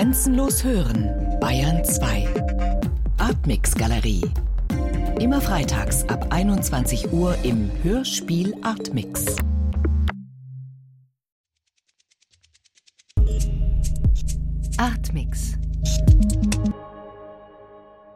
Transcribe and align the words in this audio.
Grenzenlos 0.00 0.64
hören, 0.64 1.38
Bayern 1.40 1.84
2. 1.84 2.26
Artmix 3.18 3.74
Galerie. 3.74 4.22
Immer 5.20 5.42
freitags 5.42 6.08
ab 6.08 6.28
21 6.30 7.12
Uhr 7.12 7.36
im 7.42 7.70
Hörspiel 7.82 8.54
Artmix. 8.62 9.36
Artmix. 14.78 15.58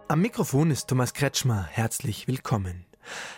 Am 0.08 0.22
Mikrofon 0.22 0.70
ist 0.70 0.88
Thomas 0.88 1.12
Kretschmer. 1.12 1.68
Herzlich 1.70 2.26
willkommen. 2.26 2.86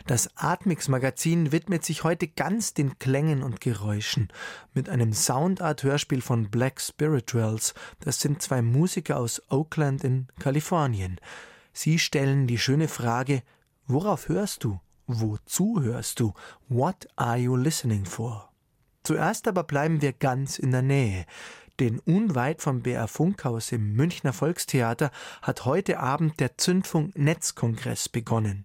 Das 0.06 0.30
Atmix-Magazin 0.36 1.52
widmet 1.52 1.84
sich 1.84 2.04
heute 2.04 2.28
ganz 2.28 2.74
den 2.74 2.98
Klängen 2.98 3.42
und 3.42 3.60
Geräuschen 3.60 4.28
mit 4.74 4.88
einem 4.88 5.12
Soundart-Hörspiel 5.12 6.22
von 6.22 6.50
Black 6.50 6.80
Spirituals. 6.80 7.74
Das 8.00 8.20
sind 8.20 8.42
zwei 8.42 8.62
Musiker 8.62 9.18
aus 9.18 9.42
Oakland 9.50 10.04
in 10.04 10.28
Kalifornien. 10.38 11.20
Sie 11.72 11.98
stellen 11.98 12.46
die 12.46 12.58
schöne 12.58 12.88
Frage: 12.88 13.42
Worauf 13.86 14.28
hörst 14.28 14.64
du? 14.64 14.80
Wozu 15.06 15.80
hörst 15.82 16.20
du? 16.20 16.34
What 16.68 17.06
are 17.16 17.36
you 17.36 17.54
listening 17.54 18.04
for? 18.04 18.50
Zuerst 19.04 19.46
aber 19.46 19.62
bleiben 19.62 20.02
wir 20.02 20.12
ganz 20.12 20.58
in 20.58 20.72
der 20.72 20.82
Nähe. 20.82 21.26
Denn 21.78 22.00
unweit 22.00 22.62
vom 22.62 22.82
BR 22.82 23.06
Funkhaus 23.06 23.70
im 23.70 23.92
Münchner 23.94 24.32
Volkstheater 24.32 25.10
hat 25.42 25.64
heute 25.64 26.00
Abend 26.00 26.40
der 26.40 26.56
Zündfunk 26.56 27.16
Netzkongress 27.16 28.08
begonnen. 28.08 28.64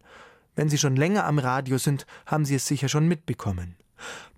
Wenn 0.55 0.69
Sie 0.69 0.77
schon 0.77 0.95
länger 0.95 1.25
am 1.25 1.39
Radio 1.39 1.77
sind, 1.77 2.05
haben 2.25 2.45
Sie 2.45 2.55
es 2.55 2.67
sicher 2.67 2.89
schon 2.89 3.07
mitbekommen. 3.07 3.75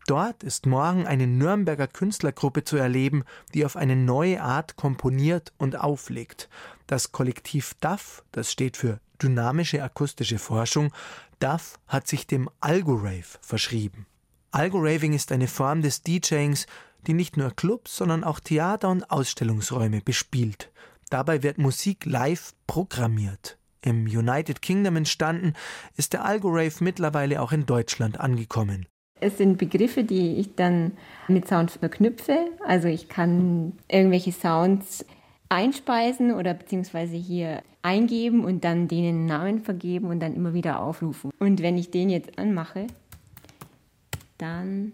Dort 0.05 0.44
ist 0.44 0.66
morgen 0.66 1.08
eine 1.08 1.27
Nürnberger 1.27 1.88
Künstlergruppe 1.88 2.63
zu 2.63 2.76
erleben, 2.76 3.23
die 3.53 3.66
auf 3.66 3.77
eine 3.77 3.95
neue 3.95 4.41
Art 4.41 4.76
komponiert 4.76 5.53
und 5.58 5.80
auflegt. 5.80 6.49
Das 6.88 7.13
Kollektiv 7.13 7.73
DAF, 7.80 8.23
das 8.31 8.52
steht 8.52 8.75
für 8.75 9.00
Dynamische 9.22 9.81
Akustische 9.81 10.39
Forschung, 10.39 10.92
DAF 11.39 11.80
hat 11.88 12.08
sich 12.08 12.27
dem 12.27 12.50
Algorave 12.59 13.39
verschrieben. 13.42 14.05
Algoraving 14.52 15.14
ist 15.14 15.31
eine 15.31 15.48
Form 15.48 15.81
des 15.81 16.03
DJings, 16.03 16.67
die 17.08 17.14
nicht 17.14 17.38
nur 17.38 17.52
Clubs, 17.52 17.95
sondern 17.95 18.23
auch 18.23 18.39
Theater 18.39 18.89
und 18.89 19.09
Ausstellungsräume 19.09 20.02
bespielt. 20.02 20.72
Dabei 21.09 21.44
wird 21.44 21.58
Musik 21.58 22.05
live 22.05 22.53
programmiert. 22.67 23.58
Im 23.86 24.06
United 24.06 24.62
Kingdom 24.62 24.95
entstanden, 24.95 25.53
ist 25.98 26.14
der 26.14 26.26
Algorave 26.26 26.84
mittlerweile 26.84 27.42
auch 27.42 27.52
in 27.52 27.66
Deutschland 27.66 28.20
angekommen. 28.20 28.86
Es 29.20 29.38
sind 29.38 29.58
Begriffe, 29.58 30.03
die 30.03 30.36
ich 30.36 30.56
dann 30.56 30.94
mit 31.28 31.48
Sound 31.48 31.72
verknüpfe. 31.72 32.38
Also 32.66 32.88
ich 32.88 33.08
kann 33.08 33.73
irgendwelche 33.88 34.31
Sounds 34.31 35.06
einspeisen 35.50 36.34
oder 36.34 36.54
beziehungsweise 36.54 37.16
hier 37.16 37.61
eingeben 37.84 38.44
und 38.44 38.64
dann 38.64 38.88
denen 38.88 39.26
Namen 39.26 39.61
vergeben 39.61 40.08
und 40.08 40.20
dann 40.20 40.36
immer 40.36 40.54
wieder 40.54 40.81
aufrufen. 40.81 41.31
Und 41.39 41.61
wenn 41.61 41.78
ich 41.78 41.92
den 41.92 42.09
jetzt 42.09 42.38
anmache, 42.38 42.88
dann. 44.38 44.94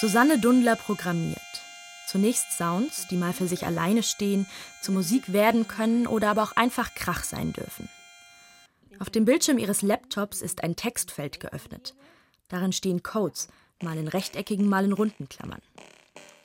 Susanne 0.00 0.38
Dundler 0.38 0.76
programmiert. 0.76 1.45
Zunächst 2.16 2.52
Sounds, 2.52 3.06
die 3.08 3.16
mal 3.18 3.34
für 3.34 3.46
sich 3.46 3.66
alleine 3.66 4.02
stehen, 4.02 4.46
zu 4.80 4.90
Musik 4.90 5.34
werden 5.34 5.68
können 5.68 6.06
oder 6.06 6.30
aber 6.30 6.44
auch 6.44 6.52
einfach 6.52 6.94
Krach 6.94 7.24
sein 7.24 7.52
dürfen. 7.52 7.90
Auf 8.98 9.10
dem 9.10 9.26
Bildschirm 9.26 9.58
ihres 9.58 9.82
Laptops 9.82 10.40
ist 10.40 10.64
ein 10.64 10.76
Textfeld 10.76 11.40
geöffnet. 11.40 11.94
Darin 12.48 12.72
stehen 12.72 13.02
Codes, 13.02 13.48
mal 13.82 13.98
in 13.98 14.08
rechteckigen, 14.08 14.66
mal 14.66 14.86
in 14.86 14.94
runden 14.94 15.28
Klammern. 15.28 15.60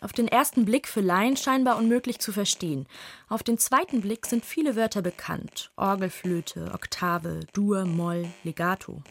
Auf 0.02 0.12
den 0.12 0.28
ersten 0.28 0.66
Blick 0.66 0.90
für 0.90 1.00
Laien 1.00 1.38
scheinbar 1.38 1.78
unmöglich 1.78 2.20
zu 2.20 2.34
verstehen. 2.34 2.86
Auf 3.30 3.42
den 3.42 3.58
zweiten 3.58 4.02
Blick 4.02 4.26
sind 4.26 4.44
viele 4.44 4.76
Wörter 4.76 5.02
bekannt. 5.02 5.72
Orgelflöte, 5.78 6.72
Oktave, 6.74 7.46
Dur, 7.54 7.86
Moll, 7.86 8.28
Legato. 8.44 9.02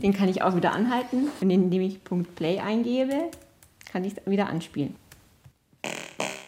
Den 0.00 0.12
kann 0.12 0.28
ich 0.28 0.42
auch 0.42 0.54
wieder 0.54 0.70
anhalten 0.70 1.26
und 1.40 1.50
indem 1.50 1.82
ich 1.82 2.04
Punkt 2.04 2.36
Play 2.36 2.60
eingebe, 2.60 3.32
kann 3.90 4.04
ich 4.04 4.16
es 4.16 4.30
wieder 4.30 4.46
anspielen. 4.46 4.94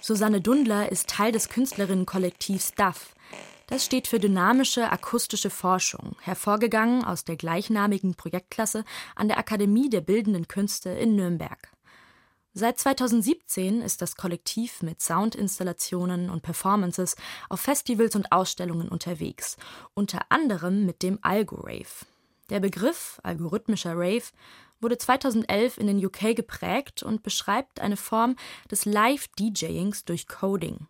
Susanne 0.05 0.41
Dundler 0.41 0.91
ist 0.91 1.09
Teil 1.09 1.31
des 1.31 1.49
Künstlerinnenkollektivs 1.49 2.75
DAF. 2.75 3.15
Das 3.69 3.85
steht 3.85 4.09
für 4.09 4.19
Dynamische 4.19 4.91
Akustische 4.91 5.49
Forschung, 5.49 6.17
hervorgegangen 6.23 7.05
aus 7.05 7.25
der 7.25 7.37
gleichnamigen 7.37 8.17
Projektklasse 8.17 8.85
an 9.15 9.29
der 9.29 9.39
Akademie 9.39 9.89
der 9.89 10.01
Bildenden 10.01 10.49
Künste 10.49 10.91
in 10.91 11.15
Nürnberg. 11.15 11.71
Seit 12.53 12.81
2017 12.81 13.81
ist 13.81 14.03
das 14.03 14.17
Kollektiv 14.17 14.83
mit 14.83 15.01
Soundinstallationen 15.01 16.31
und 16.31 16.43
Performances 16.43 17.15
auf 17.49 17.61
Festivals 17.61 18.17
und 18.17 18.33
Ausstellungen 18.33 18.89
unterwegs, 18.89 19.57
unter 19.95 20.23
anderem 20.31 20.85
mit 20.85 21.05
dem 21.05 21.21
Algorave. 21.23 22.07
Der 22.51 22.59
Begriff 22.59 23.21
algorithmischer 23.23 23.93
Rave 23.97 24.25
wurde 24.83 24.99
2011 24.99 25.79
in 25.79 25.87
den 25.87 26.05
UK 26.05 26.37
geprägt 26.37 27.03
und 27.03 27.23
beschreibt 27.23 27.81
eine 27.81 27.97
Form 27.97 28.37
des 28.71 28.85
Live-DJings 28.85 30.05
durch 30.05 30.27
Coding. 30.27 30.87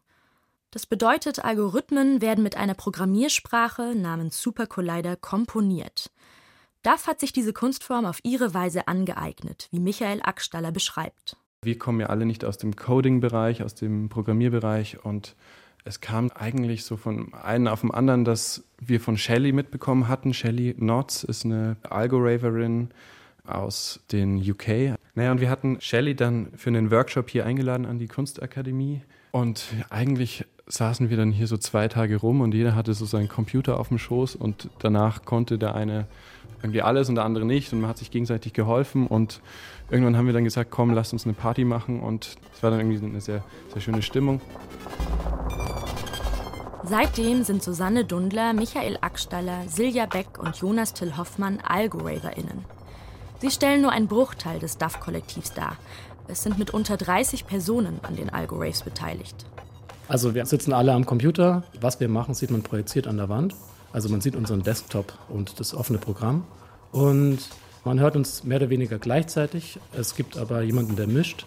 Das 0.71 0.87
bedeutet, 0.87 1.45
Algorithmen 1.45 2.23
werden 2.23 2.43
mit 2.43 2.57
einer 2.57 2.75
Programmiersprache 2.75 3.95
namens 3.95 4.41
Supercollider 4.41 5.17
komponiert. 5.17 6.11
DAF 6.83 7.07
hat 7.07 7.21
sich 7.21 7.33
diese 7.33 7.53
Kunstform 7.53 8.07
auf 8.07 8.21
ihre 8.23 8.55
Weise 8.55 8.89
angeeignet, 8.89 9.69
wie 9.71 9.81
Michael 9.81 10.21
Ackstaller 10.23 10.73
beschreibt. 10.73 11.37
Wir 11.63 11.79
kommen 11.79 12.01
ja 12.01 12.07
alle 12.07 12.27
nicht 12.27 12.45
aus 12.45 12.59
dem 12.59 12.75
Coding-Bereich, 12.75 13.63
aus 13.63 13.75
dem 13.75 14.09
Programmierbereich 14.09 15.05
und 15.05 15.37
es 15.85 16.01
kam 16.01 16.31
eigentlich 16.31 16.85
so 16.85 16.97
von 16.97 17.35
einem 17.35 17.69
auf 17.69 17.83
den 17.83 17.91
anderen, 17.91 18.25
dass 18.25 18.65
wir 18.79 19.01
von 19.01 19.17
Shelley 19.17 19.53
mitbekommen 19.53 20.09
hatten. 20.09 20.33
Shelley 20.33 20.75
Knotts 20.75 21.23
ist 21.23 21.45
eine 21.45 21.77
Algoraverin, 21.83 22.91
aus 23.45 24.01
den 24.13 24.39
UK. 24.39 24.97
Naja, 25.15 25.33
und 25.33 25.41
wir 25.41 25.51
hatten 25.51 25.81
Shelley 25.81 26.15
dann 26.15 26.49
für 26.57 26.71
einen 26.71 26.91
Workshop 26.91 27.31
hier 27.31 27.45
eingeladen 27.45 27.87
an 27.87 27.99
die 27.99 28.09
Kunstakademie. 28.09 29.03
Und 29.33 29.65
eigentlich 29.91 30.45
saßen 30.67 31.11
wir 31.11 31.17
dann 31.17 31.33
hier 31.33 31.47
so 31.47 31.57
zwei 31.57 31.89
Tage 31.89 32.17
rum 32.17 32.41
und 32.41 32.55
jeder 32.55 32.75
hatte 32.75 32.95
so 32.95 33.05
seinen 33.05 33.29
Computer 33.29 33.81
auf 33.81 33.89
dem 33.89 33.99
Schoß 33.99 34.37
und 34.37 34.69
danach 34.79 35.25
konnte 35.25 35.59
der 35.59 35.75
eine 35.75 36.07
irgendwie 36.63 36.83
alles 36.83 37.09
und 37.09 37.17
der 37.17 37.25
andere 37.25 37.45
nicht 37.45 37.73
und 37.73 37.81
man 37.81 37.91
hat 37.91 37.99
sich 37.99 38.11
gegenseitig 38.11 38.53
geholfen 38.53 39.07
und 39.07 39.41
irgendwann 39.91 40.17
haben 40.17 40.27
wir 40.27 40.33
dann 40.33 40.45
gesagt, 40.45 40.71
komm, 40.71 40.93
lass 40.93 41.13
uns 41.13 41.25
eine 41.25 41.35
Party 41.35 41.65
machen 41.65 42.01
und 42.01 42.37
es 42.55 42.63
war 42.63 42.71
dann 42.71 42.81
irgendwie 42.81 43.05
eine 43.05 43.21
sehr, 43.21 43.43
sehr 43.73 43.83
schöne 43.83 44.03
Stimmung. 44.03 44.41
Seitdem 46.85 47.43
sind 47.43 47.63
Susanne 47.63 48.05
Dundler, 48.05 48.53
Michael 48.53 48.99
Ackstaller, 49.01 49.69
Silja 49.69 50.07
Beck 50.07 50.39
und 50.39 50.57
Jonas 50.57 50.95
Till 50.95 51.17
Hoffmann 51.17 51.59
AlgoRaverInnen. 51.61 52.65
Sie 53.43 53.51
stellen 53.51 53.83
nur 53.83 53.91
einen 53.91 54.07
Bruchteil 54.07 54.61
des 54.61 54.79
DAF-Kollektivs 54.79 55.53
dar. 55.53 55.77
Es 56.29 56.45
sind 56.45 56.61
mitunter 56.61 56.97
30 56.97 57.45
Personen 57.45 57.99
an 58.05 58.15
den 58.15 58.31
Algoraves 58.31 58.83
beteiligt. 58.85 59.35
Also 60.07 60.37
wir 60.37 60.47
sitzen 60.47 60.73
alle 60.73 60.93
am 60.93 61.05
Computer. 61.07 61.65
Was 61.81 61.99
wir 61.99 62.09
machen, 62.09 62.35
sieht 62.35 62.53
man 62.53 62.63
projiziert 62.63 63.09
an 63.09 63.17
der 63.17 63.29
Wand. 63.29 63.57
Also 63.93 64.09
man 64.11 64.21
sieht 64.21 64.37
unseren 64.37 64.63
Desktop 64.63 65.13
und 65.29 65.59
das 65.59 65.75
offene 65.75 65.99
Programm. 65.99 66.45
Und 66.93 67.41
man 67.85 67.99
hört 67.99 68.15
uns 68.15 68.45
mehr 68.45 68.59
oder 68.59 68.71
weniger 68.71 69.01
gleichzeitig. 69.01 69.81
Es 69.93 70.15
gibt 70.15 70.39
aber 70.39 70.63
jemanden, 70.63 70.95
der 70.95 71.09
mischt. 71.09 71.45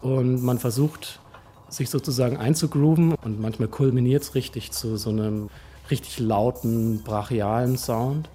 Und 0.00 0.42
man 0.42 0.58
versucht, 0.58 1.20
sich 1.68 1.90
sozusagen 1.90 2.38
einzugrooven. 2.38 3.14
Und 3.22 3.40
manchmal 3.40 3.68
kulminiert 3.68 4.24
es 4.24 4.34
richtig 4.34 4.72
zu 4.72 4.96
so 4.96 5.10
einem 5.10 5.48
richtig 5.92 6.18
lauten, 6.18 7.04
brachialen 7.04 7.78
Sound. 7.78 8.30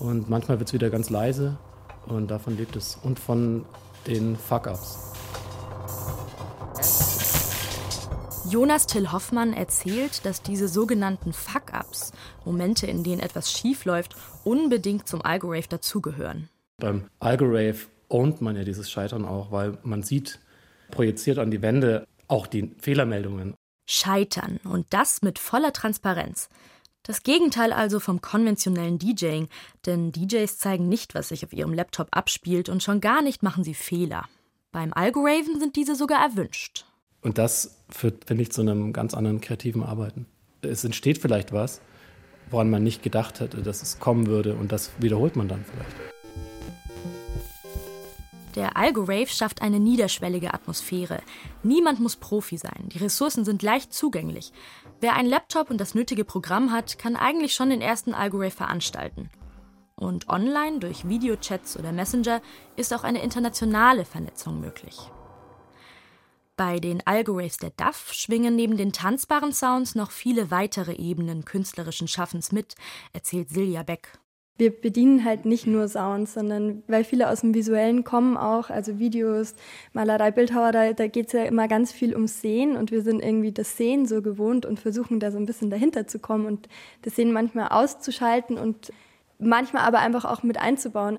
Und 0.00 0.28
manchmal 0.28 0.58
wird 0.58 0.70
es 0.70 0.74
wieder 0.74 0.90
ganz 0.90 1.08
leise. 1.08 1.56
Und 2.06 2.30
davon 2.30 2.56
lebt 2.56 2.76
es. 2.76 2.98
Und 3.02 3.18
von 3.18 3.64
den 4.06 4.36
Fuck-Ups. 4.36 5.12
Jonas 8.48 8.86
Till 8.86 9.12
Hoffmann 9.12 9.54
erzählt, 9.54 10.26
dass 10.26 10.42
diese 10.42 10.68
sogenannten 10.68 11.32
Fuck-Ups, 11.32 12.12
Momente, 12.44 12.86
in 12.86 13.02
denen 13.02 13.20
etwas 13.20 13.50
schief 13.50 13.84
läuft, 13.84 14.14
unbedingt 14.44 15.08
zum 15.08 15.22
Algorave 15.24 15.68
dazugehören. 15.68 16.48
Beim 16.78 17.08
Algorave 17.18 17.86
ownt 18.08 18.42
man 18.42 18.56
ja 18.56 18.64
dieses 18.64 18.90
Scheitern 18.90 19.24
auch, 19.24 19.52
weil 19.52 19.78
man 19.84 20.02
sieht, 20.02 20.38
projiziert 20.90 21.38
an 21.38 21.50
die 21.50 21.62
Wände 21.62 22.06
auch 22.28 22.46
die 22.46 22.74
Fehlermeldungen. 22.78 23.54
Scheitern 23.88 24.60
und 24.64 24.86
das 24.90 25.22
mit 25.22 25.38
voller 25.38 25.72
Transparenz. 25.72 26.48
Das 27.04 27.24
Gegenteil 27.24 27.72
also 27.72 27.98
vom 27.98 28.20
konventionellen 28.20 28.98
DJing, 28.98 29.48
denn 29.86 30.12
DJs 30.12 30.56
zeigen 30.56 30.88
nicht, 30.88 31.16
was 31.16 31.28
sich 31.28 31.44
auf 31.44 31.52
ihrem 31.52 31.74
Laptop 31.74 32.08
abspielt 32.12 32.68
und 32.68 32.82
schon 32.82 33.00
gar 33.00 33.22
nicht 33.22 33.42
machen 33.42 33.64
sie 33.64 33.74
Fehler. 33.74 34.28
Beim 34.70 34.92
Algoraven 34.92 35.58
sind 35.58 35.74
diese 35.74 35.96
sogar 35.96 36.22
erwünscht. 36.22 36.84
Und 37.20 37.38
das 37.38 37.76
führt, 37.88 38.24
finde 38.26 38.42
ich, 38.44 38.52
zu 38.52 38.60
einem 38.60 38.92
ganz 38.92 39.14
anderen 39.14 39.40
kreativen 39.40 39.82
Arbeiten. 39.82 40.26
Es 40.62 40.84
entsteht 40.84 41.18
vielleicht 41.18 41.52
was, 41.52 41.80
woran 42.50 42.70
man 42.70 42.84
nicht 42.84 43.02
gedacht 43.02 43.40
hätte, 43.40 43.62
dass 43.62 43.82
es 43.82 43.98
kommen 43.98 44.28
würde 44.28 44.54
und 44.54 44.70
das 44.70 44.90
wiederholt 45.00 45.34
man 45.34 45.48
dann 45.48 45.64
vielleicht. 45.64 45.96
Der 48.54 48.76
Algorave 48.76 49.28
schafft 49.28 49.62
eine 49.62 49.80
niederschwellige 49.80 50.52
Atmosphäre. 50.52 51.22
Niemand 51.62 52.00
muss 52.00 52.16
Profi 52.16 52.58
sein. 52.58 52.90
Die 52.92 52.98
Ressourcen 52.98 53.44
sind 53.44 53.62
leicht 53.62 53.94
zugänglich. 53.94 54.52
Wer 55.02 55.14
einen 55.14 55.28
Laptop 55.28 55.68
und 55.68 55.80
das 55.80 55.96
nötige 55.96 56.24
Programm 56.24 56.70
hat, 56.70 56.96
kann 56.96 57.16
eigentlich 57.16 57.54
schon 57.54 57.70
den 57.70 57.80
ersten 57.80 58.14
Algorave 58.14 58.52
veranstalten. 58.52 59.30
Und 59.96 60.28
online 60.28 60.78
durch 60.78 61.08
Videochats 61.08 61.76
oder 61.76 61.90
Messenger 61.90 62.40
ist 62.76 62.94
auch 62.94 63.02
eine 63.02 63.20
internationale 63.20 64.04
Vernetzung 64.04 64.60
möglich. 64.60 64.96
Bei 66.56 66.78
den 66.78 67.04
Algoraves 67.04 67.56
der 67.56 67.70
DAF 67.70 68.12
schwingen 68.12 68.54
neben 68.54 68.76
den 68.76 68.92
tanzbaren 68.92 69.52
Sounds 69.52 69.96
noch 69.96 70.12
viele 70.12 70.52
weitere 70.52 70.92
Ebenen 70.92 71.44
künstlerischen 71.44 72.06
Schaffens 72.06 72.52
mit, 72.52 72.76
erzählt 73.12 73.50
Silja 73.50 73.82
Beck. 73.82 74.20
Wir 74.58 74.70
bedienen 74.70 75.24
halt 75.24 75.44
nicht 75.44 75.66
nur 75.66 75.88
Sounds, 75.88 76.34
sondern 76.34 76.82
weil 76.86 77.04
viele 77.04 77.30
aus 77.30 77.40
dem 77.40 77.54
Visuellen 77.54 78.04
kommen 78.04 78.36
auch, 78.36 78.70
also 78.70 78.98
Videos, 78.98 79.54
Malerei, 79.92 80.30
Bildhauer, 80.30 80.72
da, 80.72 80.92
da 80.92 81.06
geht 81.06 81.28
es 81.28 81.32
ja 81.32 81.44
immer 81.44 81.68
ganz 81.68 81.90
viel 81.90 82.14
ums 82.14 82.40
Sehen 82.40 82.76
und 82.76 82.90
wir 82.90 83.02
sind 83.02 83.22
irgendwie 83.22 83.52
das 83.52 83.76
Sehen 83.76 84.06
so 84.06 84.20
gewohnt 84.22 84.66
und 84.66 84.78
versuchen 84.78 85.20
da 85.20 85.30
so 85.30 85.38
ein 85.38 85.46
bisschen 85.46 85.70
dahinter 85.70 86.06
zu 86.06 86.18
kommen 86.18 86.46
und 86.46 86.68
das 87.02 87.16
Sehen 87.16 87.32
manchmal 87.32 87.68
auszuschalten 87.68 88.58
und 88.58 88.92
manchmal 89.38 89.84
aber 89.84 90.00
einfach 90.00 90.24
auch 90.24 90.42
mit 90.42 90.58
einzubauen 90.58 91.18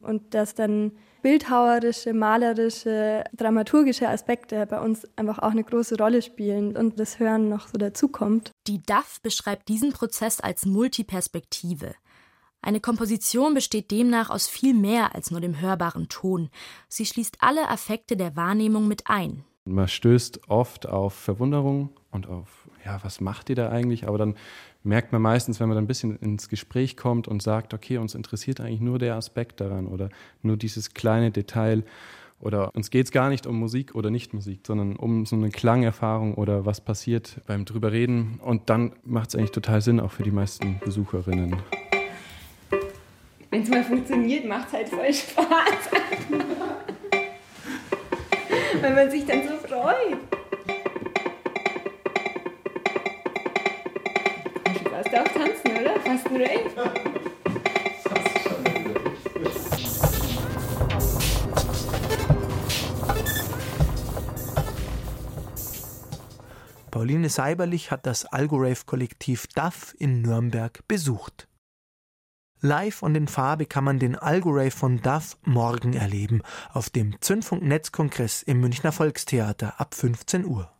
und 0.00 0.34
dass 0.34 0.54
dann 0.54 0.92
bildhauerische, 1.22 2.12
malerische, 2.12 3.24
dramaturgische 3.34 4.08
Aspekte 4.08 4.66
bei 4.66 4.78
uns 4.78 5.08
einfach 5.16 5.38
auch 5.38 5.52
eine 5.52 5.64
große 5.64 5.96
Rolle 5.96 6.20
spielen 6.20 6.76
und 6.76 7.00
das 7.00 7.18
Hören 7.18 7.48
noch 7.48 7.68
so 7.68 7.78
dazukommt. 7.78 8.50
Die 8.66 8.82
DAF 8.82 9.22
beschreibt 9.22 9.70
diesen 9.70 9.92
Prozess 9.92 10.40
als 10.40 10.66
Multiperspektive. 10.66 11.94
Eine 12.64 12.80
Komposition 12.80 13.52
besteht 13.52 13.90
demnach 13.90 14.30
aus 14.30 14.48
viel 14.48 14.72
mehr 14.72 15.14
als 15.14 15.30
nur 15.30 15.42
dem 15.42 15.60
hörbaren 15.60 16.08
Ton. 16.08 16.48
Sie 16.88 17.04
schließt 17.04 17.36
alle 17.40 17.68
Affekte 17.68 18.16
der 18.16 18.36
Wahrnehmung 18.36 18.88
mit 18.88 19.02
ein. 19.06 19.44
Man 19.66 19.86
stößt 19.86 20.48
oft 20.48 20.88
auf 20.88 21.12
Verwunderung 21.12 21.90
und 22.10 22.26
auf, 22.26 22.66
ja, 22.82 22.98
was 23.04 23.20
macht 23.20 23.50
ihr 23.50 23.56
da 23.56 23.68
eigentlich? 23.68 24.08
Aber 24.08 24.16
dann 24.16 24.34
merkt 24.82 25.12
man 25.12 25.20
meistens, 25.20 25.60
wenn 25.60 25.68
man 25.68 25.74
dann 25.74 25.84
ein 25.84 25.88
bisschen 25.88 26.16
ins 26.20 26.48
Gespräch 26.48 26.96
kommt 26.96 27.28
und 27.28 27.42
sagt, 27.42 27.74
okay, 27.74 27.98
uns 27.98 28.14
interessiert 28.14 28.62
eigentlich 28.62 28.80
nur 28.80 28.98
der 28.98 29.16
Aspekt 29.16 29.60
daran 29.60 29.86
oder 29.86 30.08
nur 30.40 30.56
dieses 30.56 30.94
kleine 30.94 31.32
Detail 31.32 31.84
oder 32.40 32.74
uns 32.74 32.88
geht 32.90 33.04
es 33.04 33.12
gar 33.12 33.28
nicht 33.28 33.46
um 33.46 33.58
Musik 33.58 33.94
oder 33.94 34.08
nicht 34.08 34.32
Musik, 34.32 34.60
sondern 34.66 34.96
um 34.96 35.26
so 35.26 35.36
eine 35.36 35.50
Klangerfahrung 35.50 36.34
oder 36.34 36.64
was 36.64 36.80
passiert 36.80 37.42
beim 37.46 37.66
drüber 37.66 37.92
reden. 37.92 38.40
Und 38.42 38.70
dann 38.70 38.94
macht 39.04 39.28
es 39.28 39.34
eigentlich 39.36 39.52
total 39.52 39.82
Sinn, 39.82 40.00
auch 40.00 40.12
für 40.12 40.22
die 40.22 40.30
meisten 40.30 40.80
Besucherinnen. 40.82 41.56
Wenn 43.54 43.62
es 43.62 43.68
mal 43.68 43.84
funktioniert, 43.84 44.44
macht 44.46 44.66
es 44.66 44.72
halt 44.72 44.88
voll 44.88 45.14
Spaß. 45.14 45.46
Wenn 48.80 48.94
man 48.96 49.08
sich 49.08 49.24
dann 49.24 49.46
so 49.46 49.56
freut. 49.58 50.16
Du 54.82 54.90
darfst 54.90 55.14
auch 55.14 55.28
tanzen, 55.32 55.70
oder? 55.80 56.00
Fast 56.00 56.26
ein 56.26 56.36
Rave. 56.36 56.68
Pauline 66.90 67.28
Seiberlich 67.28 67.92
hat 67.92 68.04
das 68.04 68.24
Algorave-Kollektiv 68.24 69.46
DAF 69.54 69.94
in 69.96 70.22
Nürnberg 70.22 70.80
besucht. 70.88 71.46
Live 72.64 73.02
und 73.02 73.14
in 73.14 73.28
Farbe 73.28 73.66
kann 73.66 73.84
man 73.84 73.98
den 73.98 74.16
Algorave 74.16 74.70
von 74.70 75.02
DAF 75.02 75.36
morgen 75.44 75.92
erleben 75.92 76.40
auf 76.72 76.88
dem 76.88 77.20
Zündfunk-Netzkongress 77.20 78.42
im 78.42 78.60
Münchner 78.60 78.90
Volkstheater 78.90 79.78
ab 79.78 79.94
15 79.94 80.46
Uhr. 80.46 80.72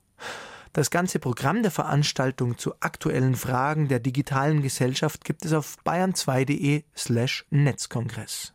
Das 0.72 0.88
ganze 0.88 1.18
Programm 1.18 1.60
der 1.60 1.70
Veranstaltung 1.70 2.56
zu 2.56 2.72
aktuellen 2.80 3.36
Fragen 3.36 3.88
der 3.88 4.00
digitalen 4.00 4.62
Gesellschaft 4.62 5.26
gibt 5.26 5.44
es 5.44 5.52
auf 5.52 5.76
bayern2.de 5.84 6.84
slash 6.96 7.44
Netzkongress. 7.50 8.54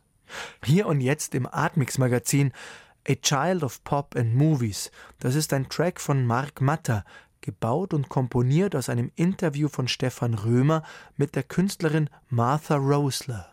Hier 0.64 0.86
und 0.86 1.00
jetzt 1.00 1.36
im 1.36 1.46
Atmix 1.46 1.98
Magazin 1.98 2.52
A 3.08 3.14
Child 3.14 3.62
of 3.62 3.84
Pop 3.84 4.16
and 4.16 4.34
Movies. 4.34 4.90
Das 5.20 5.36
ist 5.36 5.52
ein 5.52 5.68
Track 5.68 6.00
von 6.00 6.26
Mark 6.26 6.60
Matter, 6.60 7.04
gebaut 7.40 7.94
und 7.94 8.08
komponiert 8.08 8.74
aus 8.74 8.88
einem 8.88 9.10
Interview 9.16 9.68
von 9.68 9.88
Stefan 9.88 10.34
Römer 10.34 10.82
mit 11.16 11.34
der 11.36 11.42
Künstlerin 11.42 12.10
Martha 12.28 12.76
Rosler. 12.76 13.46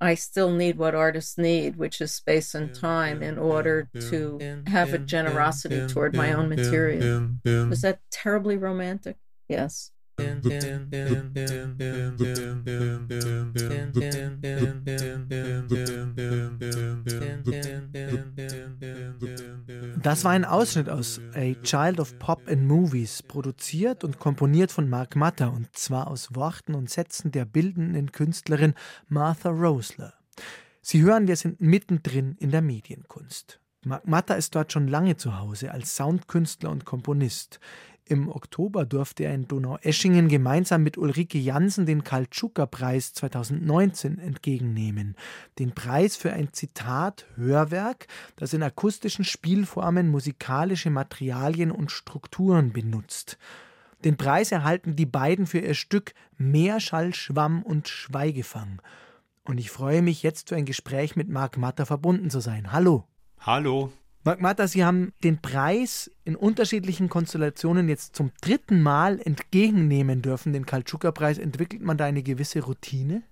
I 0.00 0.16
still 0.16 0.50
need 0.50 0.76
what 0.78 0.94
artists 0.94 1.38
need, 1.38 1.78
which 1.78 2.00
is 2.00 2.12
space 2.12 2.54
and 2.54 2.74
time, 2.74 3.22
in 3.22 3.38
order 3.38 3.88
to 4.10 4.38
have 4.66 4.92
a 4.92 4.98
generosity 4.98 5.86
toward 5.86 6.14
my 6.14 6.34
own 6.34 6.48
material. 6.48 7.30
Was 7.44 7.80
that 7.82 8.00
terribly 8.10 8.56
romantic? 8.56 9.16
Yes. 9.48 9.92
Das 20.02 20.22
war 20.22 20.32
ein 20.32 20.44
Ausschnitt 20.44 20.90
aus 20.90 21.20
A 21.34 21.54
Child 21.62 21.98
of 21.98 22.18
Pop 22.18 22.46
and 22.46 22.66
Movies, 22.68 23.22
produziert 23.22 24.04
und 24.04 24.18
komponiert 24.18 24.70
von 24.70 24.88
Mark 24.90 25.16
Matter 25.16 25.50
und 25.52 25.74
zwar 25.74 26.08
aus 26.08 26.34
Worten 26.34 26.74
und 26.74 26.90
Sätzen 26.90 27.32
der 27.32 27.46
bildenden 27.46 28.12
Künstlerin 28.12 28.74
Martha 29.08 29.48
Rosler. 29.48 30.12
Sie 30.82 31.00
hören, 31.00 31.26
wir 31.26 31.36
sind 31.36 31.62
mittendrin 31.62 32.36
in 32.38 32.50
der 32.50 32.60
Medienkunst. 32.60 33.60
Mark 33.86 34.06
Matter 34.06 34.36
ist 34.36 34.54
dort 34.54 34.72
schon 34.72 34.88
lange 34.88 35.16
zu 35.16 35.38
Hause 35.38 35.70
als 35.70 35.96
Soundkünstler 35.96 36.70
und 36.70 36.84
Komponist. 36.84 37.58
Im 38.06 38.28
Oktober 38.28 38.84
durfte 38.84 39.24
er 39.24 39.34
in 39.34 39.48
Donaueschingen 39.48 40.28
gemeinsam 40.28 40.82
mit 40.82 40.98
Ulrike 40.98 41.38
Jansen 41.38 41.86
den 41.86 42.04
Karl-Tschucker-Preis 42.04 43.14
2019 43.14 44.18
entgegennehmen. 44.18 45.16
Den 45.58 45.72
Preis 45.72 46.14
für 46.14 46.32
ein 46.32 46.52
Zitat-Hörwerk, 46.52 48.06
das 48.36 48.52
in 48.52 48.62
akustischen 48.62 49.24
Spielformen 49.24 50.10
musikalische 50.10 50.90
Materialien 50.90 51.70
und 51.70 51.90
Strukturen 51.90 52.74
benutzt. 52.74 53.38
Den 54.04 54.18
Preis 54.18 54.52
erhalten 54.52 54.96
die 54.96 55.06
beiden 55.06 55.46
für 55.46 55.60
ihr 55.60 55.74
Stück 55.74 56.12
Meerschall, 56.36 57.14
Schwamm 57.14 57.62
und 57.62 57.88
Schweigefang. 57.88 58.82
Und 59.44 59.58
ich 59.58 59.70
freue 59.70 60.02
mich 60.02 60.22
jetzt 60.22 60.50
für 60.50 60.56
ein 60.56 60.66
Gespräch 60.66 61.16
mit 61.16 61.30
Marc 61.30 61.56
Matter 61.56 61.86
verbunden 61.86 62.28
zu 62.28 62.40
sein. 62.40 62.70
Hallo. 62.70 63.04
Hallo. 63.40 63.92
Marc 64.26 64.40
Matter, 64.40 64.66
Sie 64.68 64.82
haben 64.82 65.12
den 65.22 65.38
Preis 65.42 66.10
in 66.24 66.34
unterschiedlichen 66.34 67.10
Konstellationen 67.10 67.90
jetzt 67.90 68.16
zum 68.16 68.32
dritten 68.40 68.80
Mal 68.80 69.20
entgegennehmen 69.20 70.22
dürfen, 70.22 70.54
den 70.54 70.64
Kaltschuka-Preis. 70.64 71.36
Entwickelt 71.36 71.82
man 71.82 71.98
da 71.98 72.06
eine 72.06 72.22
gewisse 72.22 72.60
Routine? 72.64 73.22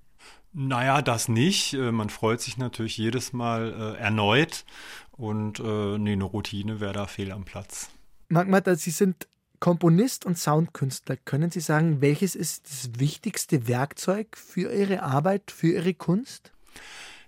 Naja, 0.52 1.00
das 1.00 1.28
nicht. 1.28 1.72
Äh, 1.72 1.92
man 1.92 2.11
freut 2.11 2.42
sich 2.42 2.58
natürlich 2.58 2.99
jedes 2.99 3.32
Mal 3.32 3.72
äh, 3.72 3.99
erneut 3.99 4.66
und 5.12 5.61
äh, 5.61 5.96
nee, 5.96 6.12
eine 6.12 6.25
Routine 6.25 6.78
wäre 6.78 6.92
da 6.92 7.06
fehl 7.06 7.32
am 7.32 7.44
Platz. 7.44 7.88
Marc 8.28 8.49
Matter, 8.49 8.76
Sie 8.76 8.90
sind 8.90 9.28
Komponist 9.61 10.26
und 10.26 10.38
Soundkünstler. 10.38 11.16
Können 11.16 11.50
Sie 11.50 11.61
sagen, 11.61 12.02
welches 12.02 12.34
ist 12.34 12.68
das 12.68 13.00
wichtigste 13.00 13.66
Werkzeug 13.66 14.37
für 14.37 14.70
Ihre 14.70 15.02
Arbeit, 15.02 15.50
für 15.50 15.68
Ihre 15.68 15.94
Kunst? 15.94 16.52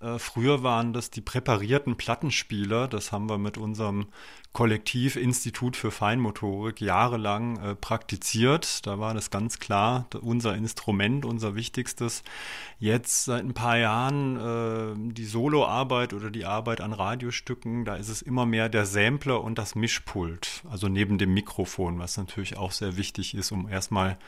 Äh, 0.04 0.18
früher 0.18 0.62
waren 0.62 0.92
das 0.92 1.10
die 1.10 1.22
präparierten 1.22 1.96
Plattenspieler. 1.96 2.88
Das 2.88 3.10
haben 3.10 3.28
wir 3.28 3.38
mit 3.38 3.56
unserem 3.56 4.06
Kollektiv 4.52 5.16
Institut 5.16 5.76
für 5.76 5.90
Feinmotorik 5.90 6.80
jahrelang 6.80 7.56
äh, 7.56 7.74
praktiziert. 7.74 8.86
Da 8.86 8.98
war 9.00 9.14
das 9.14 9.30
ganz 9.30 9.58
klar 9.58 10.06
unser 10.20 10.54
Instrument, 10.54 11.24
unser 11.24 11.54
wichtigstes. 11.54 12.22
Jetzt 12.78 13.24
seit 13.24 13.44
ein 13.44 13.54
paar 13.54 13.78
Jahren 13.78 14.36
äh, 14.36 15.12
die 15.12 15.24
Soloarbeit 15.24 16.12
oder 16.12 16.30
die 16.30 16.44
Arbeit 16.44 16.80
an 16.82 16.92
Radiostücken, 16.92 17.84
da 17.84 17.96
ist 17.96 18.08
es 18.08 18.22
immer 18.22 18.46
mehr 18.46 18.68
der 18.68 18.84
Sampler 18.84 19.42
und 19.42 19.58
das 19.58 19.74
Mischpult, 19.74 20.62
also 20.70 20.88
neben 20.88 21.18
dem 21.18 21.32
Mikrofon, 21.34 21.98
was 21.98 22.16
natürlich 22.16 22.56
auch 22.56 22.72
sehr 22.72 22.96
wichtig 22.96 23.34
ist, 23.34 23.50
um 23.50 23.68
erstmal 23.68 24.18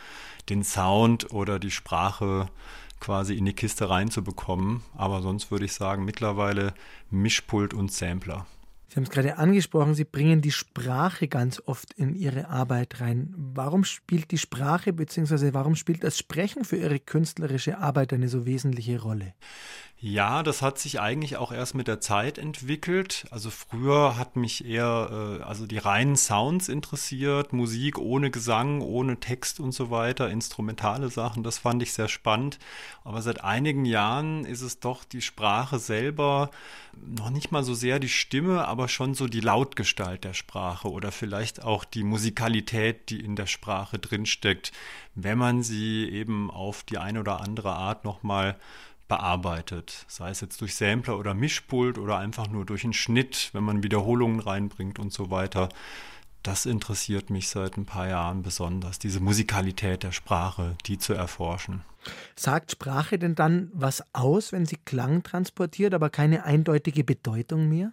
den 0.49 0.64
Sound 0.64 1.33
oder 1.33 1.59
die 1.59 1.71
Sprache 1.71 2.49
quasi 3.00 3.35
in 3.35 3.45
die 3.45 3.53
Kiste 3.53 3.88
reinzubekommen. 3.88 4.83
Aber 4.97 5.23
sonst 5.23 5.50
würde 5.50 5.65
ich 5.65 5.73
sagen, 5.73 6.05
mittlerweile 6.05 6.75
Mischpult 7.11 7.75
und 7.75 7.93
Sampler. 7.93 8.47
Sie 8.88 8.97
haben 8.97 9.05
es 9.05 9.11
gerade 9.11 9.37
angesprochen, 9.37 9.95
Sie 9.95 10.05
bringen 10.05 10.41
die 10.41 10.53
Sprache 10.53 11.26
ganz 11.26 11.61
oft 11.67 11.93
in 11.95 12.15
Ihre 12.15 12.49
Arbeit 12.49 13.00
rein. 13.00 13.35
Warum 13.37 13.85
spielt 13.85 14.31
die 14.31 14.38
Sprache 14.38 14.93
bzw. 14.93 15.53
warum 15.53 15.75
spielt 15.75 16.05
das 16.05 16.17
Sprechen 16.17 16.65
für 16.65 16.76
Ihre 16.76 17.00
künstlerische 17.00 17.79
Arbeit 17.79 18.12
eine 18.12 18.29
so 18.29 18.47
wesentliche 18.47 19.03
Rolle? 19.03 19.35
Ja, 19.99 20.43
das 20.43 20.61
hat 20.61 20.79
sich 20.79 21.00
eigentlich 21.00 21.38
auch 21.38 21.53
erst 21.53 21.75
mit 21.75 21.88
der 21.88 22.03
Zeit 22.03 22.37
entwickelt. 22.37 23.26
Also 23.31 23.49
früher 23.49 24.19
hat 24.19 24.37
mich 24.37 24.67
eher 24.67 25.38
äh, 25.41 25.43
also 25.43 25.67
die 25.67 25.79
reinen 25.79 26.17
Sounds 26.17 26.69
interessiert, 26.69 27.55
Musik 27.55 27.97
ohne 27.97 28.31
Gesang, 28.31 28.83
ohne 28.83 29.19
Text 29.21 29.59
und 29.59 29.73
so 29.73 29.91
weiter, 29.91 30.29
instrumentale 30.29 31.09
Sachen, 31.09 31.43
das 31.43 31.57
fand 31.59 31.83
ich 31.83 31.95
sehr 31.95 32.09
spannend. 32.09 32.59
Aber 33.05 33.23
seit 33.23 33.43
einigen 33.43 33.87
Jahren 33.87 34.45
ist 34.45 34.61
es 34.61 34.81
doch 34.81 35.03
die 35.03 35.23
Sprache 35.23 35.79
selber, 35.79 36.50
noch 36.93 37.31
nicht 37.31 37.50
mal 37.50 37.65
so 37.65 37.73
sehr 37.73 37.99
die 37.99 38.11
Stimme, 38.11 38.69
aber 38.69 38.88
schon 38.88 39.15
so 39.15 39.26
die 39.26 39.41
Lautgestalt 39.41 40.25
der 40.25 40.35
Sprache 40.35 40.91
oder 40.91 41.11
vielleicht 41.11 41.62
auch 41.62 41.85
die 41.85 42.05
Musikalität, 42.05 43.09
die 43.09 43.21
in 43.21 43.35
der 43.35 43.47
Sprache 43.47 43.99
drinsteckt, 43.99 44.73
wenn 45.15 45.38
man 45.38 45.62
sie 45.62 46.07
eben 46.11 46.50
auf 46.50 46.83
die 46.83 46.99
eine 46.99 47.21
oder 47.21 47.41
andere 47.41 47.73
Art 47.73 48.05
nochmal 48.05 48.57
bearbeitet. 49.09 50.05
Sei 50.09 50.31
es 50.31 50.41
jetzt 50.41 50.61
durch 50.61 50.75
Sampler 50.75 51.19
oder 51.19 51.35
Mischpult 51.35 51.99
oder 51.99 52.19
einfach 52.19 52.49
nur 52.49 52.65
durch 52.65 52.85
einen 52.85 52.93
Schnitt, 52.93 53.51
wenn 53.53 53.65
man 53.65 53.83
Wiederholungen 53.83 54.41
reinbringt 54.41 54.99
und 54.99 55.13
so 55.13 55.31
weiter. 55.31 55.69
Das 56.43 56.65
interessiert 56.65 57.29
mich 57.29 57.49
seit 57.49 57.77
ein 57.77 57.87
paar 57.87 58.09
Jahren 58.09 58.43
besonders, 58.43 59.01
diese 59.01 59.19
Musikalität 59.19 60.05
der 60.05 60.13
Sprache, 60.13 60.77
die 60.87 60.97
zu 60.97 61.13
erforschen. 61.13 61.83
Sagt 62.37 62.71
Sprache 62.71 63.19
denn 63.19 63.35
dann 63.35 63.71
was 63.75 64.05
aus, 64.13 64.53
wenn 64.53 64.65
sie 64.65 64.79
Klang 64.85 65.25
transportiert, 65.25 65.93
aber 65.93 66.09
keine 66.09 66.45
eindeutige 66.45 67.03
Bedeutung 67.03 67.69
mehr? 67.69 67.91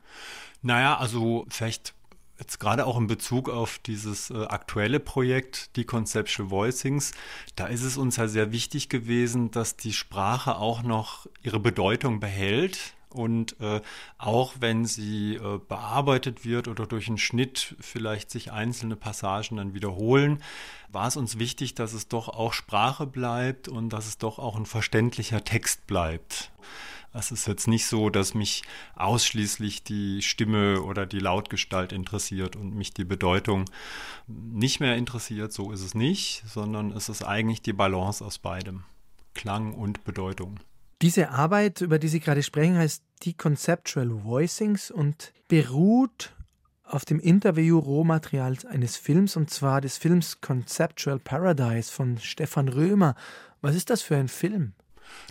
Naja, 0.61 0.97
also 0.97 1.45
vielleicht 1.49 1.95
jetzt 2.43 2.59
gerade 2.59 2.85
auch 2.85 2.97
in 2.97 3.07
Bezug 3.07 3.49
auf 3.49 3.79
dieses 3.79 4.29
äh, 4.29 4.45
aktuelle 4.45 4.99
Projekt, 4.99 5.77
die 5.77 5.85
Conceptual 5.85 6.51
Voicings, 6.51 7.13
da 7.55 7.67
ist 7.67 7.83
es 7.83 7.95
uns 7.95 8.17
ja 8.17 8.27
sehr 8.27 8.51
wichtig 8.51 8.89
gewesen, 8.89 9.49
dass 9.49 9.77
die 9.77 9.93
Sprache 9.93 10.57
auch 10.57 10.83
noch 10.83 11.27
ihre 11.41 11.59
Bedeutung 11.59 12.19
behält. 12.19 12.93
Und 13.09 13.59
äh, 13.61 13.79
auch 14.17 14.55
wenn 14.59 14.85
sie 14.85 15.35
äh, 15.35 15.59
bearbeitet 15.59 16.45
wird 16.45 16.67
oder 16.67 16.87
durch 16.87 17.07
einen 17.07 17.19
Schnitt 17.19 17.75
vielleicht 17.79 18.31
sich 18.31 18.51
einzelne 18.51 18.95
Passagen 18.95 19.57
dann 19.57 19.75
wiederholen, 19.75 20.41
war 20.91 21.07
es 21.07 21.15
uns 21.15 21.37
wichtig, 21.37 21.75
dass 21.75 21.93
es 21.93 22.07
doch 22.07 22.27
auch 22.27 22.53
Sprache 22.53 23.05
bleibt 23.05 23.67
und 23.67 23.89
dass 23.89 24.07
es 24.07 24.17
doch 24.17 24.39
auch 24.39 24.55
ein 24.55 24.65
verständlicher 24.65 25.43
Text 25.43 25.85
bleibt. 25.85 26.51
Es 27.13 27.31
ist 27.31 27.47
jetzt 27.47 27.67
nicht 27.67 27.85
so, 27.85 28.09
dass 28.09 28.33
mich 28.33 28.63
ausschließlich 28.95 29.83
die 29.83 30.23
Stimme 30.23 30.81
oder 30.81 31.05
die 31.05 31.19
Lautgestalt 31.19 31.91
interessiert 31.91 32.55
und 32.55 32.75
mich 32.75 32.93
die 32.93 33.05
Bedeutung 33.05 33.65
nicht 34.27 34.79
mehr 34.79 34.95
interessiert. 34.95 35.53
So 35.53 35.71
ist 35.71 35.81
es 35.81 35.93
nicht, 35.93 36.43
sondern 36.47 36.91
es 36.91 37.09
ist 37.09 37.23
eigentlich 37.23 37.61
die 37.61 37.73
Balance 37.73 38.25
aus 38.25 38.39
beidem. 38.39 38.83
Klang 39.35 39.73
und 39.73 40.03
Bedeutung. 40.03 40.59
Diese 41.01 41.29
Arbeit, 41.29 41.81
über 41.81 41.99
die 41.99 42.07
Sie 42.07 42.19
gerade 42.19 42.43
sprechen, 42.43 42.77
heißt 42.77 43.03
die 43.23 43.33
Conceptual 43.33 44.23
Voicings 44.23 44.89
und 44.89 45.33
beruht 45.47 46.33
auf 46.83 47.05
dem 47.05 47.19
Interview-Rohmaterial 47.19 48.57
eines 48.69 48.97
Films, 48.97 49.35
und 49.35 49.49
zwar 49.49 49.81
des 49.81 49.97
Films 49.97 50.41
Conceptual 50.41 51.19
Paradise 51.19 51.91
von 51.91 52.17
Stefan 52.17 52.69
Römer. 52.69 53.15
Was 53.61 53.75
ist 53.75 53.89
das 53.89 54.01
für 54.01 54.15
ein 54.15 54.27
Film? 54.27 54.73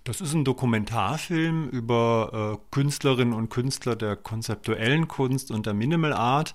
Das 0.04 0.20
ist 0.20 0.34
ein 0.34 0.44
Dokumentarfilm 0.44 1.68
über 1.68 2.58
äh, 2.58 2.66
Künstlerinnen 2.74 3.34
und 3.34 3.50
Künstler 3.50 3.94
der 3.94 4.16
konzeptuellen 4.16 5.06
Kunst 5.06 5.50
und 5.50 5.66
der 5.66 5.74
Minimal 5.74 6.12
Art. 6.12 6.54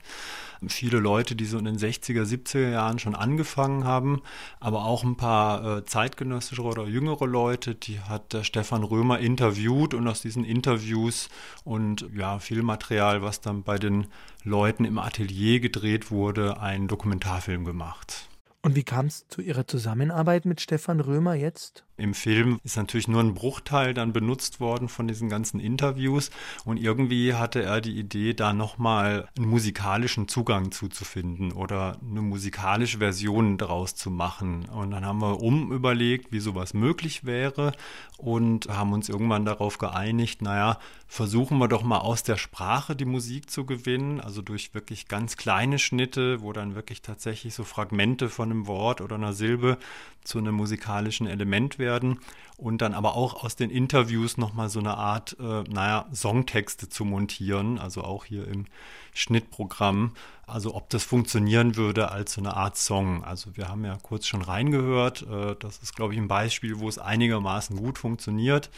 Viele 0.67 0.99
Leute, 0.99 1.35
die 1.35 1.45
so 1.45 1.57
in 1.57 1.65
den 1.65 1.77
60er, 1.77 2.23
70er 2.23 2.71
Jahren 2.71 2.99
schon 2.99 3.15
angefangen 3.15 3.83
haben, 3.83 4.21
aber 4.59 4.85
auch 4.85 5.03
ein 5.03 5.15
paar 5.15 5.77
äh, 5.77 5.85
zeitgenössische 5.85 6.63
oder 6.63 6.87
jüngere 6.87 7.27
Leute, 7.27 7.75
die 7.75 7.99
hat 7.99 8.33
der 8.33 8.43
Stefan 8.43 8.83
Römer 8.83 9.19
interviewt 9.19 9.93
und 9.93 10.07
aus 10.07 10.21
diesen 10.21 10.43
Interviews 10.43 11.29
und 11.63 12.07
ja, 12.15 12.39
viel 12.39 12.63
Material, 12.63 13.21
was 13.21 13.39
dann 13.39 13.63
bei 13.63 13.77
den 13.77 14.07
Leuten 14.43 14.83
im 14.83 14.97
Atelier 14.97 15.59
gedreht 15.59 16.11
wurde, 16.11 16.59
einen 16.59 16.87
Dokumentarfilm 16.87 17.63
gemacht. 17.63 18.27
Und 18.61 18.75
wie 18.75 18.83
kam 18.83 19.05
es 19.05 19.27
zu 19.29 19.41
Ihrer 19.41 19.67
Zusammenarbeit 19.67 20.45
mit 20.45 20.59
Stefan 20.59 20.99
Römer 20.99 21.35
jetzt? 21.35 21.86
Im 21.99 22.13
Film 22.13 22.59
ist 22.63 22.77
natürlich 22.77 23.07
nur 23.07 23.21
ein 23.21 23.33
Bruchteil 23.33 23.95
dann 23.95 24.13
benutzt 24.13 24.59
worden 24.59 24.87
von 24.87 25.07
diesen 25.07 25.29
ganzen 25.29 25.59
Interviews 25.59 26.29
und 26.63 26.77
irgendwie 26.77 27.33
hatte 27.33 27.63
er 27.63 27.81
die 27.81 27.97
Idee, 27.97 28.35
da 28.35 28.53
nochmal 28.53 29.27
einen 29.35 29.47
musikalischen 29.49 30.27
Zugang 30.27 30.71
zuzufinden 30.71 31.51
oder 31.51 31.97
eine 32.07 32.21
musikalische 32.21 32.99
Version 32.99 33.57
daraus 33.57 33.95
zu 33.95 34.11
machen. 34.11 34.65
Und 34.65 34.91
dann 34.91 35.07
haben 35.07 35.21
wir 35.21 35.41
umüberlegt, 35.41 36.31
wie 36.31 36.39
sowas 36.39 36.75
möglich 36.75 37.25
wäre 37.25 37.71
und 38.17 38.67
haben 38.67 38.93
uns 38.93 39.09
irgendwann 39.09 39.45
darauf 39.45 39.79
geeinigt, 39.79 40.43
naja, 40.43 40.77
versuchen 41.07 41.57
wir 41.57 41.67
doch 41.67 41.83
mal 41.83 41.99
aus 41.99 42.21
der 42.21 42.37
Sprache 42.37 42.95
die 42.95 43.05
Musik 43.05 43.49
zu 43.49 43.65
gewinnen, 43.65 44.19
also 44.19 44.41
durch 44.41 44.73
wirklich 44.73 45.07
ganz 45.07 45.37
kleine 45.37 45.79
Schnitte, 45.79 46.41
wo 46.41 46.53
dann 46.53 46.75
wirklich 46.75 47.01
tatsächlich 47.01 47.53
so 47.53 47.63
Fragmente 47.63 48.29
von 48.29 48.51
einem 48.51 48.67
Wort 48.67 49.01
oder 49.01 49.15
einer 49.15 49.33
Silbe 49.33 49.77
zu 50.23 50.39
einem 50.39 50.55
musikalischen 50.55 51.25
Element 51.25 51.79
werden 51.87 52.19
und 52.57 52.81
dann 52.81 52.93
aber 52.93 53.15
auch 53.15 53.43
aus 53.43 53.55
den 53.55 53.69
Interviews 53.69 54.37
nochmal 54.37 54.69
so 54.69 54.79
eine 54.79 54.97
Art, 54.97 55.37
äh, 55.39 55.63
naja, 55.69 56.07
Songtexte 56.11 56.89
zu 56.89 57.05
montieren, 57.05 57.77
also 57.77 58.03
auch 58.03 58.25
hier 58.25 58.47
im 58.47 58.65
Schnittprogramm. 59.13 60.13
Also 60.47 60.73
ob 60.73 60.89
das 60.89 61.03
funktionieren 61.03 61.75
würde 61.75 62.11
als 62.11 62.33
so 62.33 62.41
eine 62.41 62.57
Art 62.57 62.75
Song. 62.75 63.23
Also 63.23 63.55
wir 63.55 63.67
haben 63.69 63.85
ja 63.85 63.97
kurz 64.01 64.25
schon 64.25 64.41
reingehört. 64.41 65.21
Äh, 65.21 65.55
das 65.59 65.77
ist, 65.79 65.95
glaube 65.95 66.13
ich, 66.13 66.19
ein 66.19 66.27
Beispiel, 66.27 66.79
wo 66.79 66.89
es 66.89 66.97
einigermaßen 66.97 67.77
gut 67.77 67.99
funktioniert. 67.99 68.71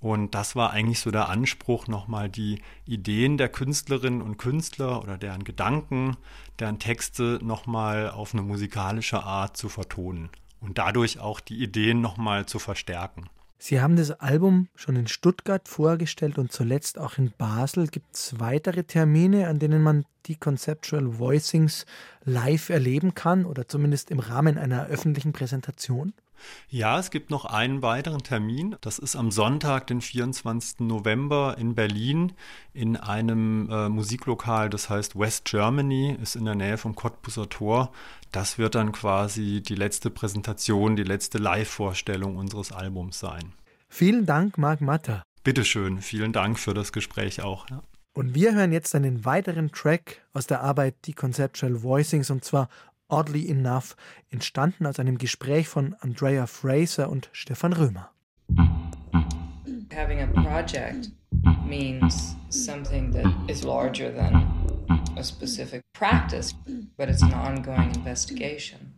Und 0.00 0.36
das 0.36 0.54
war 0.54 0.70
eigentlich 0.70 1.00
so 1.00 1.10
der 1.10 1.28
Anspruch, 1.28 1.88
nochmal 1.88 2.28
die 2.28 2.62
Ideen 2.86 3.36
der 3.36 3.48
Künstlerinnen 3.48 4.22
und 4.22 4.36
Künstler 4.36 5.02
oder 5.02 5.18
deren 5.18 5.42
Gedanken, 5.42 6.16
deren 6.60 6.78
Texte 6.78 7.40
nochmal 7.42 8.10
auf 8.10 8.32
eine 8.32 8.42
musikalische 8.42 9.24
Art 9.24 9.56
zu 9.56 9.68
vertonen 9.68 10.30
und 10.60 10.78
dadurch 10.78 11.20
auch 11.20 11.40
die 11.40 11.62
Ideen 11.62 12.00
nochmal 12.00 12.46
zu 12.46 12.58
verstärken. 12.58 13.28
Sie 13.60 13.80
haben 13.80 13.96
das 13.96 14.12
Album 14.12 14.68
schon 14.76 14.94
in 14.94 15.08
Stuttgart 15.08 15.68
vorgestellt 15.68 16.38
und 16.38 16.52
zuletzt 16.52 16.96
auch 16.98 17.18
in 17.18 17.32
Basel. 17.36 17.88
Gibt 17.88 18.14
es 18.14 18.38
weitere 18.38 18.84
Termine, 18.84 19.48
an 19.48 19.58
denen 19.58 19.82
man 19.82 20.04
die 20.26 20.36
Conceptual 20.36 21.18
Voicings 21.18 21.84
live 22.24 22.68
erleben 22.68 23.14
kann 23.14 23.44
oder 23.44 23.66
zumindest 23.66 24.12
im 24.12 24.20
Rahmen 24.20 24.58
einer 24.58 24.86
öffentlichen 24.86 25.32
Präsentation? 25.32 26.12
Ja, 26.68 26.98
es 26.98 27.10
gibt 27.10 27.30
noch 27.30 27.44
einen 27.44 27.82
weiteren 27.82 28.22
Termin. 28.22 28.76
Das 28.80 28.98
ist 28.98 29.16
am 29.16 29.30
Sonntag, 29.30 29.86
den 29.86 30.00
24. 30.00 30.80
November 30.80 31.56
in 31.58 31.74
Berlin 31.74 32.32
in 32.72 32.96
einem 32.96 33.68
äh, 33.70 33.88
Musiklokal, 33.88 34.70
das 34.70 34.90
heißt 34.90 35.18
West 35.18 35.44
Germany, 35.44 36.16
ist 36.20 36.36
in 36.36 36.44
der 36.44 36.54
Nähe 36.54 36.78
vom 36.78 36.94
Cottbuser 36.94 37.48
Tor. 37.48 37.92
Das 38.32 38.58
wird 38.58 38.74
dann 38.74 38.92
quasi 38.92 39.62
die 39.62 39.74
letzte 39.74 40.10
Präsentation, 40.10 40.96
die 40.96 41.04
letzte 41.04 41.38
Live-Vorstellung 41.38 42.36
unseres 42.36 42.72
Albums 42.72 43.18
sein. 43.18 43.52
Vielen 43.88 44.26
Dank, 44.26 44.58
Marc 44.58 44.80
Matter. 44.80 45.22
Bitteschön, 45.44 46.02
vielen 46.02 46.32
Dank 46.32 46.58
für 46.58 46.74
das 46.74 46.92
Gespräch 46.92 47.42
auch. 47.42 47.68
Ja. 47.70 47.82
Und 48.18 48.34
wir 48.34 48.54
hören 48.54 48.72
jetzt 48.72 48.94
einen 48.94 49.24
weiteren 49.24 49.70
Track 49.70 50.22
aus 50.32 50.46
der 50.46 50.62
Arbeit 50.62 50.96
Die 51.04 51.12
Conceptual 51.12 51.82
Voicings 51.82 52.30
und 52.30 52.44
zwar 52.44 52.68
Oddly 53.08 53.48
Enough, 53.48 53.96
entstanden 54.30 54.86
aus 54.86 54.98
einem 54.98 55.16
Gespräch 55.16 55.68
von 55.68 55.94
Andrea 56.00 56.46
Fraser 56.46 57.08
und 57.08 57.30
Stefan 57.32 57.72
Römer. 57.72 58.10
Having 59.90 60.20
a 60.20 60.26
project 60.26 61.10
means 61.66 62.36
something 62.50 63.10
that 63.12 63.26
is 63.48 63.64
larger 63.64 64.14
than 64.14 64.46
a 65.16 65.24
specific 65.24 65.82
practice, 65.92 66.54
but 66.96 67.08
it's 67.08 67.22
an 67.22 67.32
ongoing 67.32 67.94
investigation. 67.94 68.94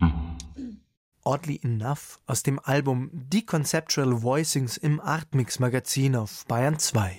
Oddly 1.25 1.61
Enough 1.63 2.19
aus 2.27 2.43
dem 2.43 2.59
Album 2.59 3.11
Die 3.13 3.47
Conceptual 3.47 4.23
Voicings 4.23 4.77
im 4.77 5.01
Artmix 5.01 5.59
Magazin 5.59 6.17
auf 6.17 6.45
Bayern 6.47 6.79
2. 6.79 7.19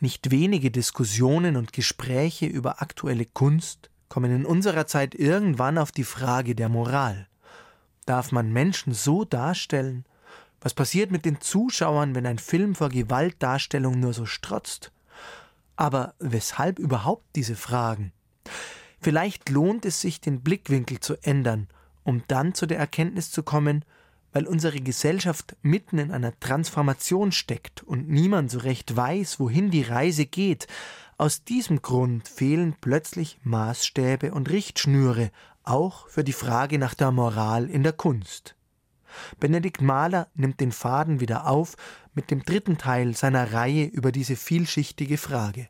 Nicht 0.00 0.30
wenige 0.30 0.70
Diskussionen 0.70 1.56
und 1.56 1.72
Gespräche 1.72 2.46
über 2.46 2.80
aktuelle 2.80 3.24
Kunst, 3.26 3.90
kommen 4.08 4.34
in 4.34 4.46
unserer 4.46 4.86
Zeit 4.86 5.14
irgendwann 5.14 5.78
auf 5.78 5.92
die 5.92 6.04
Frage 6.04 6.54
der 6.54 6.68
Moral. 6.68 7.26
Darf 8.06 8.32
man 8.32 8.52
Menschen 8.52 8.94
so 8.94 9.24
darstellen? 9.24 10.04
Was 10.60 10.74
passiert 10.74 11.10
mit 11.10 11.24
den 11.24 11.40
Zuschauern, 11.40 12.14
wenn 12.14 12.26
ein 12.26 12.38
Film 12.38 12.74
vor 12.74 12.88
Gewaltdarstellung 12.88 14.00
nur 14.00 14.12
so 14.12 14.26
strotzt? 14.26 14.92
Aber 15.76 16.14
weshalb 16.18 16.78
überhaupt 16.78 17.24
diese 17.36 17.54
Fragen? 17.54 18.12
Vielleicht 19.00 19.48
lohnt 19.50 19.84
es 19.84 20.00
sich, 20.00 20.20
den 20.20 20.40
Blickwinkel 20.40 21.00
zu 21.00 21.14
ändern, 21.22 21.68
um 22.02 22.24
dann 22.26 22.54
zu 22.54 22.66
der 22.66 22.78
Erkenntnis 22.78 23.30
zu 23.30 23.42
kommen, 23.42 23.84
weil 24.32 24.46
unsere 24.46 24.80
Gesellschaft 24.80 25.56
mitten 25.62 25.98
in 25.98 26.10
einer 26.10 26.38
Transformation 26.40 27.32
steckt 27.32 27.82
und 27.82 28.08
niemand 28.08 28.50
so 28.50 28.58
recht 28.58 28.94
weiß, 28.96 29.40
wohin 29.40 29.70
die 29.70 29.82
Reise 29.82 30.26
geht, 30.26 30.66
aus 31.18 31.42
diesem 31.42 31.82
Grund 31.82 32.28
fehlen 32.28 32.76
plötzlich 32.80 33.38
Maßstäbe 33.42 34.32
und 34.32 34.48
Richtschnüre, 34.48 35.30
auch 35.64 36.08
für 36.08 36.22
die 36.22 36.32
Frage 36.32 36.78
nach 36.78 36.94
der 36.94 37.10
Moral 37.10 37.68
in 37.68 37.82
der 37.82 37.92
Kunst. 37.92 38.54
Benedikt 39.40 39.80
Mahler 39.80 40.28
nimmt 40.34 40.60
den 40.60 40.70
Faden 40.70 41.18
wieder 41.18 41.48
auf 41.48 41.74
mit 42.14 42.30
dem 42.30 42.44
dritten 42.44 42.78
Teil 42.78 43.16
seiner 43.16 43.52
Reihe 43.52 43.84
über 43.84 44.12
diese 44.12 44.36
vielschichtige 44.36 45.18
Frage. 45.18 45.68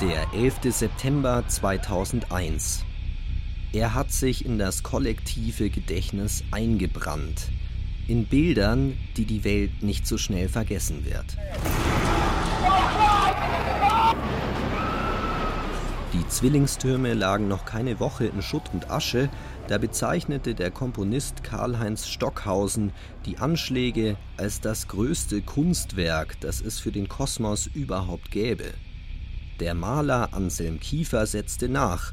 Der 0.00 0.26
11. 0.34 0.74
September 0.74 1.44
2001. 1.46 2.84
Er 3.72 3.94
hat 3.94 4.10
sich 4.10 4.44
in 4.44 4.58
das 4.58 4.82
kollektive 4.82 5.70
Gedächtnis 5.70 6.42
eingebrannt. 6.50 7.50
In 8.08 8.26
Bildern, 8.26 8.98
die 9.16 9.24
die 9.24 9.44
Welt 9.44 9.84
nicht 9.84 10.08
so 10.08 10.18
schnell 10.18 10.48
vergessen 10.48 11.04
wird. 11.04 11.36
Die 16.12 16.26
Zwillingstürme 16.26 17.14
lagen 17.14 17.46
noch 17.46 17.64
keine 17.64 18.00
Woche 18.00 18.26
in 18.26 18.42
Schutt 18.42 18.64
und 18.72 18.90
Asche, 18.90 19.28
da 19.68 19.78
bezeichnete 19.78 20.56
der 20.56 20.72
Komponist 20.72 21.44
Karl-Heinz 21.44 22.08
Stockhausen 22.08 22.90
die 23.24 23.38
Anschläge 23.38 24.16
als 24.36 24.60
das 24.60 24.88
größte 24.88 25.42
Kunstwerk, 25.42 26.40
das 26.40 26.60
es 26.60 26.80
für 26.80 26.90
den 26.90 27.08
Kosmos 27.08 27.68
überhaupt 27.68 28.32
gäbe. 28.32 28.74
Der 29.60 29.74
Maler 29.74 30.34
Anselm 30.34 30.80
Kiefer 30.80 31.24
setzte 31.26 31.68
nach, 31.68 32.12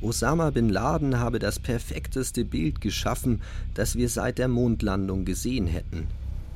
Osama 0.00 0.50
bin 0.50 0.68
Laden 0.68 1.18
habe 1.18 1.40
das 1.40 1.58
perfekteste 1.58 2.44
Bild 2.44 2.80
geschaffen, 2.80 3.42
das 3.74 3.96
wir 3.96 4.08
seit 4.08 4.38
der 4.38 4.46
Mondlandung 4.46 5.24
gesehen 5.24 5.66
hätten. 5.66 6.06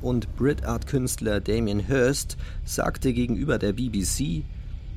Und 0.01 0.33
Brit-Art-Künstler 0.37 1.41
Damien 1.41 1.79
Hirst 1.79 2.37
sagte 2.63 3.11
gegenüber 3.11 3.57
der 3.57 3.73
BBC, 3.73 4.43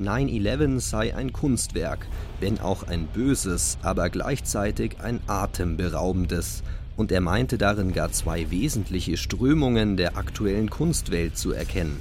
9-11 0.00 0.80
sei 0.80 1.16
ein 1.16 1.32
Kunstwerk, 1.32 2.06
wenn 2.38 2.60
auch 2.60 2.84
ein 2.84 3.06
böses, 3.06 3.78
aber 3.82 4.10
gleichzeitig 4.10 5.00
ein 5.00 5.20
atemberaubendes. 5.26 6.62
Und 6.96 7.10
er 7.10 7.20
meinte 7.20 7.58
darin 7.58 7.92
gar 7.92 8.12
zwei 8.12 8.50
wesentliche 8.50 9.16
Strömungen 9.16 9.96
der 9.96 10.16
aktuellen 10.16 10.70
Kunstwelt 10.70 11.36
zu 11.36 11.52
erkennen. 11.52 11.98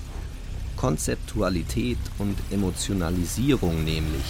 Konzeptualität 0.78 1.98
und 2.20 2.38
Emotionalisierung 2.52 3.84
nämlich. 3.84 4.24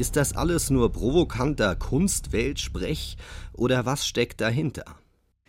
Ist 0.00 0.16
das 0.16 0.34
alles 0.34 0.70
nur 0.70 0.90
provokanter 0.90 1.76
Kunstweltsprech 1.76 3.18
oder 3.52 3.84
was 3.84 4.06
steckt 4.06 4.40
dahinter? 4.40 4.86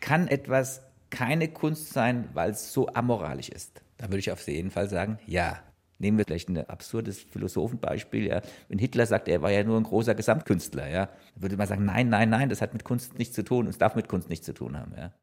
Kann 0.02 0.28
etwas 0.28 0.82
keine 1.10 1.48
Kunst 1.48 1.94
sein, 1.94 2.28
weil 2.34 2.52
es 2.52 2.74
so 2.74 2.90
amoralisch 2.90 3.48
ist? 3.48 3.82
Da 3.96 4.08
würde 4.08 4.18
ich 4.18 4.30
auf 4.30 4.46
jeden 4.50 4.70
Fall 4.70 4.90
sagen, 4.90 5.20
ja. 5.26 5.58
Nehmen 6.00 6.18
wir 6.18 6.26
vielleicht 6.26 6.50
ein 6.50 6.58
absurdes 6.68 7.18
Philosophenbeispiel. 7.20 8.28
Ja. 8.28 8.42
Wenn 8.68 8.78
Hitler 8.78 9.06
sagt, 9.06 9.30
er 9.30 9.42
war 9.42 9.52
ja 9.52 9.64
nur 9.64 9.78
ein 9.78 9.84
großer 9.84 10.16
Gesamtkünstler, 10.16 10.90
ja, 10.90 11.06
dann 11.06 11.44
würde 11.44 11.56
man 11.56 11.68
sagen, 11.68 11.86
nein, 11.86 12.10
nein, 12.10 12.30
nein, 12.30 12.50
das 12.50 12.62
hat 12.62 12.74
mit 12.74 12.84
Kunst 12.84 13.18
nichts 13.18 13.34
zu 13.34 13.46
tun 13.46 13.68
und 13.68 13.70
es 13.70 13.78
darf 13.78 13.96
mit 13.96 14.10
Kunst 14.10 14.28
nichts 14.28 14.46
zu 14.46 14.54
tun 14.54 14.78
haben. 14.78 14.92
Ja. 14.98 15.14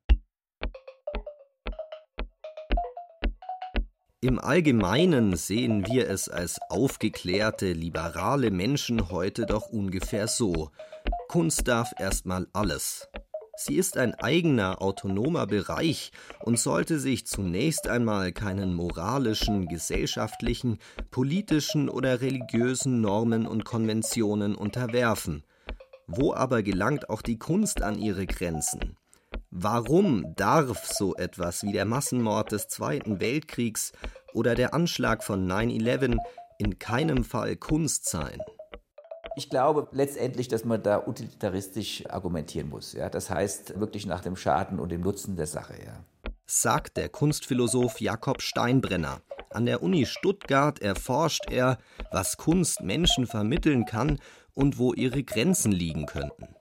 Im 4.21 4.41
Allgemeinen 4.41 5.37
sehen 5.37 5.87
wir 5.87 6.11
es 6.11 6.29
als 6.29 6.59
aufgeklärte, 6.71 7.73
liberale 7.73 8.51
Menschen 8.51 9.11
heute 9.11 9.47
doch 9.47 9.69
ungefähr 9.69 10.27
so. 10.27 10.73
Kunst 11.29 11.69
darf 11.69 11.93
erstmal 12.01 12.49
alles. 12.53 13.07
Sie 13.57 13.77
ist 13.77 13.97
ein 13.97 14.17
eigener, 14.17 14.83
autonomer 14.83 15.47
Bereich 15.47 16.11
und 16.41 16.59
sollte 16.59 16.99
sich 16.99 17.29
zunächst 17.29 17.87
einmal 17.87 18.33
keinen 18.33 18.75
moralischen, 18.75 19.69
gesellschaftlichen, 19.69 20.79
politischen 21.13 21.89
oder 21.89 22.21
religiösen 22.21 23.01
Normen 23.01 23.47
und 23.47 23.65
Konventionen 23.65 24.57
unterwerfen. 24.57 25.45
Wo 26.09 26.35
aber 26.35 26.65
gelangt 26.65 27.09
auch 27.09 27.23
die 27.23 27.39
Kunst 27.39 27.83
an 27.83 27.97
ihre 27.97 28.27
Grenzen? 28.27 28.97
Warum 29.51 30.35
darf 30.37 30.85
so 30.85 31.15
etwas 31.17 31.63
wie 31.63 31.73
der 31.73 31.87
Massenmord 31.87 32.53
des 32.53 32.69
Zweiten 32.69 33.19
Weltkriegs 33.19 33.93
oder 34.35 34.55
der 34.55 34.75
Anschlag 34.75 35.25
von 35.25 35.51
9-11 35.51 36.19
in 36.59 36.79
keinem 36.79 37.25
Fall 37.25 37.57
Kunst 37.57 38.11
sein? 38.11 38.43
Ich 39.37 39.49
glaube 39.49 39.89
letztendlich, 39.93 40.49
dass 40.49 40.67
man 40.67 40.83
da 40.83 41.07
utilitaristisch 41.07 42.05
argumentieren 42.11 42.69
muss. 42.69 42.93
Ja? 42.93 43.09
Das 43.09 43.31
heißt 43.31 43.81
wirklich 43.81 44.05
nach 44.05 44.21
dem 44.21 44.37
Schaden 44.37 44.79
und 44.79 44.91
dem 44.91 45.01
Nutzen 45.01 45.37
der 45.37 45.47
Sache. 45.47 45.75
Ja? 45.83 46.05
Sagt 46.45 46.99
der 46.99 47.09
Kunstphilosoph 47.09 48.03
Jakob 48.03 48.43
Steinbrenner. 48.43 49.23
An 49.51 49.65
der 49.65 49.83
Uni 49.83 50.05
Stuttgart 50.05 50.79
erforscht 50.83 51.51
er, 51.51 51.79
was 52.11 52.37
Kunst 52.37 52.83
Menschen 52.83 53.27
vermitteln 53.27 53.87
kann 53.87 54.19
und 54.53 54.77
wo 54.77 54.93
ihre 54.93 55.23
Grenzen 55.23 55.73
liegen 55.73 56.05
könnten. 56.05 56.58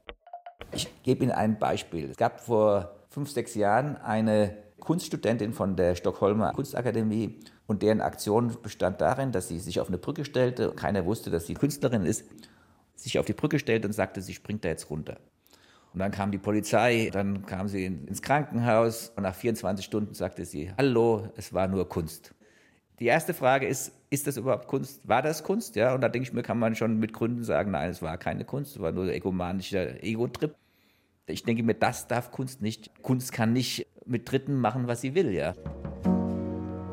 Ich 0.71 1.03
gebe 1.03 1.23
Ihnen 1.23 1.31
ein 1.31 1.59
Beispiel. 1.59 2.09
Es 2.09 2.17
gab 2.17 2.41
vor 2.41 2.95
fünf, 3.09 3.31
sechs 3.31 3.55
Jahren 3.55 3.97
eine 3.97 4.57
Kunststudentin 4.79 5.53
von 5.53 5.75
der 5.75 5.95
Stockholmer 5.95 6.53
Kunstakademie 6.53 7.39
und 7.65 7.81
deren 7.81 8.01
Aktion 8.01 8.55
bestand 8.61 9.01
darin, 9.01 9.31
dass 9.31 9.47
sie 9.47 9.59
sich 9.59 9.79
auf 9.79 9.87
eine 9.87 9.97
Brücke 9.97 10.23
stellte. 10.23 10.71
Keiner 10.71 11.05
wusste, 11.05 11.29
dass 11.29 11.47
sie 11.47 11.55
Künstlerin 11.55 12.05
ist 12.05 12.25
sich 12.97 13.19
auf 13.19 13.25
die 13.25 13.33
Brücke 13.33 13.59
stellte 13.59 13.87
und 13.87 13.93
sagte, 13.93 14.21
sie 14.21 14.33
springt 14.33 14.65
da 14.65 14.69
jetzt 14.69 14.89
runter. 14.89 15.17
Und 15.93 15.99
dann 15.99 16.11
kam 16.11 16.31
die 16.31 16.37
Polizei, 16.37 17.09
dann 17.11 17.45
kam 17.45 17.67
sie 17.67 17.85
ins 17.85 18.21
Krankenhaus 18.21 19.11
und 19.15 19.23
nach 19.23 19.35
24 19.35 19.85
Stunden 19.85 20.13
sagte 20.13 20.45
sie, 20.45 20.71
hallo, 20.77 21.29
es 21.37 21.53
war 21.53 21.67
nur 21.67 21.87
Kunst. 21.87 22.33
Die 22.99 23.05
erste 23.05 23.33
Frage 23.33 23.67
ist, 23.67 23.91
ist 24.09 24.27
das 24.27 24.37
überhaupt 24.37 24.67
Kunst? 24.67 25.01
War 25.07 25.21
das 25.21 25.43
Kunst? 25.43 25.75
Ja, 25.75 25.93
und 25.93 26.01
da 26.01 26.09
denke 26.09 26.27
ich 26.27 26.33
mir, 26.33 26.43
kann 26.43 26.59
man 26.59 26.75
schon 26.75 26.97
mit 26.97 27.13
Gründen 27.13 27.43
sagen, 27.43 27.71
nein, 27.71 27.89
es 27.89 28.01
war 28.01 28.17
keine 28.17 28.45
Kunst, 28.45 28.75
es 28.75 28.81
war 28.81 28.91
nur 28.91 29.11
egomanischer 29.11 30.03
Ego-Trip. 30.03 30.55
Ich 31.25 31.43
denke 31.43 31.63
mir, 31.63 31.73
das 31.73 32.07
darf 32.07 32.31
Kunst 32.31 32.61
nicht. 32.61 32.91
Kunst 33.01 33.33
kann 33.33 33.51
nicht 33.51 33.87
mit 34.05 34.31
Dritten 34.31 34.55
machen, 34.55 34.87
was 34.87 35.01
sie 35.01 35.13
will, 35.13 35.33
ja. 35.33 35.53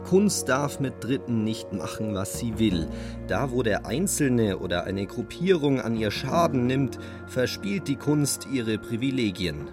Kunst 0.04 0.48
darf 0.48 0.80
mit 0.80 1.02
Dritten 1.02 1.44
nicht 1.44 1.72
machen, 1.72 2.14
was 2.14 2.38
sie 2.38 2.58
will. 2.58 2.88
Da, 3.28 3.52
wo 3.52 3.62
der 3.62 3.86
Einzelne 3.86 4.58
oder 4.58 4.84
eine 4.84 5.06
Gruppierung 5.06 5.80
an 5.80 5.96
ihr 5.96 6.10
Schaden 6.10 6.66
nimmt, 6.66 6.98
verspielt 7.26 7.88
die 7.88 7.96
Kunst 7.96 8.48
ihre 8.52 8.76
Privilegien. 8.78 9.68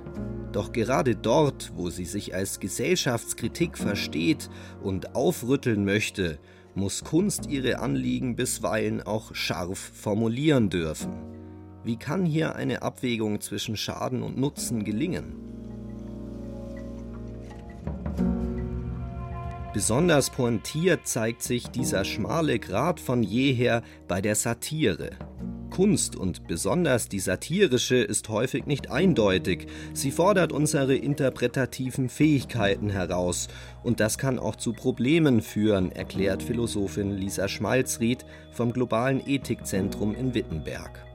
Doch 0.52 0.72
gerade 0.72 1.16
dort, 1.16 1.74
wo 1.76 1.90
sie 1.90 2.06
sich 2.06 2.36
als 2.36 2.60
Gesellschaftskritik 2.60 3.78
versteht 3.78 4.50
und 4.82 5.16
aufrütteln 5.16 5.86
möchte, 5.86 6.40
muss 6.76 7.04
Kunst 7.04 7.48
ihre 7.48 7.80
Anliegen 7.80 8.36
bisweilen 8.36 9.02
auch 9.02 9.36
scharf 9.36 9.80
formulieren 9.80 10.70
dürfen. 10.70 11.12
Wie 11.84 11.98
kann 11.98 12.26
hier 12.26 12.56
eine 12.56 12.82
Abwägung 12.82 13.42
zwischen 13.42 13.76
Schaden 13.76 14.22
und 14.22 14.38
Nutzen 14.38 14.84
gelingen? 14.84 15.36
Besonders 19.74 20.30
pointiert 20.30 21.08
zeigt 21.08 21.42
sich 21.42 21.68
dieser 21.70 22.04
schmale 22.04 22.60
Grat 22.60 23.00
von 23.00 23.24
jeher 23.24 23.84
bei 24.08 24.22
der 24.22 24.36
Satire. 24.36 25.12
Kunst 25.72 26.16
und 26.16 26.48
besonders 26.48 27.08
die 27.08 27.20
satirische 27.20 27.96
ist 27.96 28.30
häufig 28.30 28.68
nicht 28.68 28.92
eindeutig. 28.92 29.66
Sie 29.94 30.12
fordert 30.12 30.52
unsere 30.52 30.96
interpretativen 30.96 32.10
Fähigkeiten 32.10 32.92
heraus. 32.92 33.48
Und 33.82 34.00
das 34.00 34.20
kann 34.20 34.38
auch 34.38 34.56
zu 34.56 34.74
Problemen 34.74 35.42
führen, 35.42 35.92
erklärt 35.92 36.44
Philosophin 36.44 37.18
Lisa 37.18 37.48
Schmalzried 37.48 38.24
vom 38.52 38.72
Globalen 38.72 39.24
Ethikzentrum 39.26 40.14
in 40.14 40.36
Wittenberg. 40.36 41.11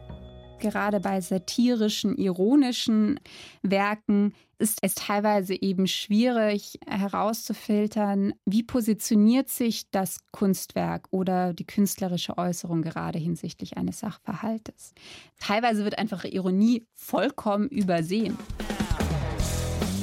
Gerade 0.59 1.01
bei 1.01 1.21
satirischen, 1.21 2.17
ironischen 2.17 3.21
Werken 3.63 4.33
ist 4.59 4.79
es 4.81 4.95
teilweise 4.95 5.55
eben 5.55 5.87
schwierig 5.87 6.79
herauszufiltern, 6.87 8.33
wie 8.47 8.63
positioniert 8.63 9.51
sich 9.51 9.91
das 9.91 10.19
Kunstwerk 10.33 11.09
oder 11.11 11.53
die 11.53 11.67
künstlerische 11.67 12.39
Äußerung 12.39 12.81
gerade 12.83 13.19
hinsichtlich 13.19 13.77
eines 13.77 14.01
Sachverhaltes. 14.01 14.95
Teilweise 15.39 15.85
wird 15.85 15.99
einfach 15.99 16.25
Ironie 16.25 16.87
vollkommen 16.95 17.69
übersehen. 17.69 18.39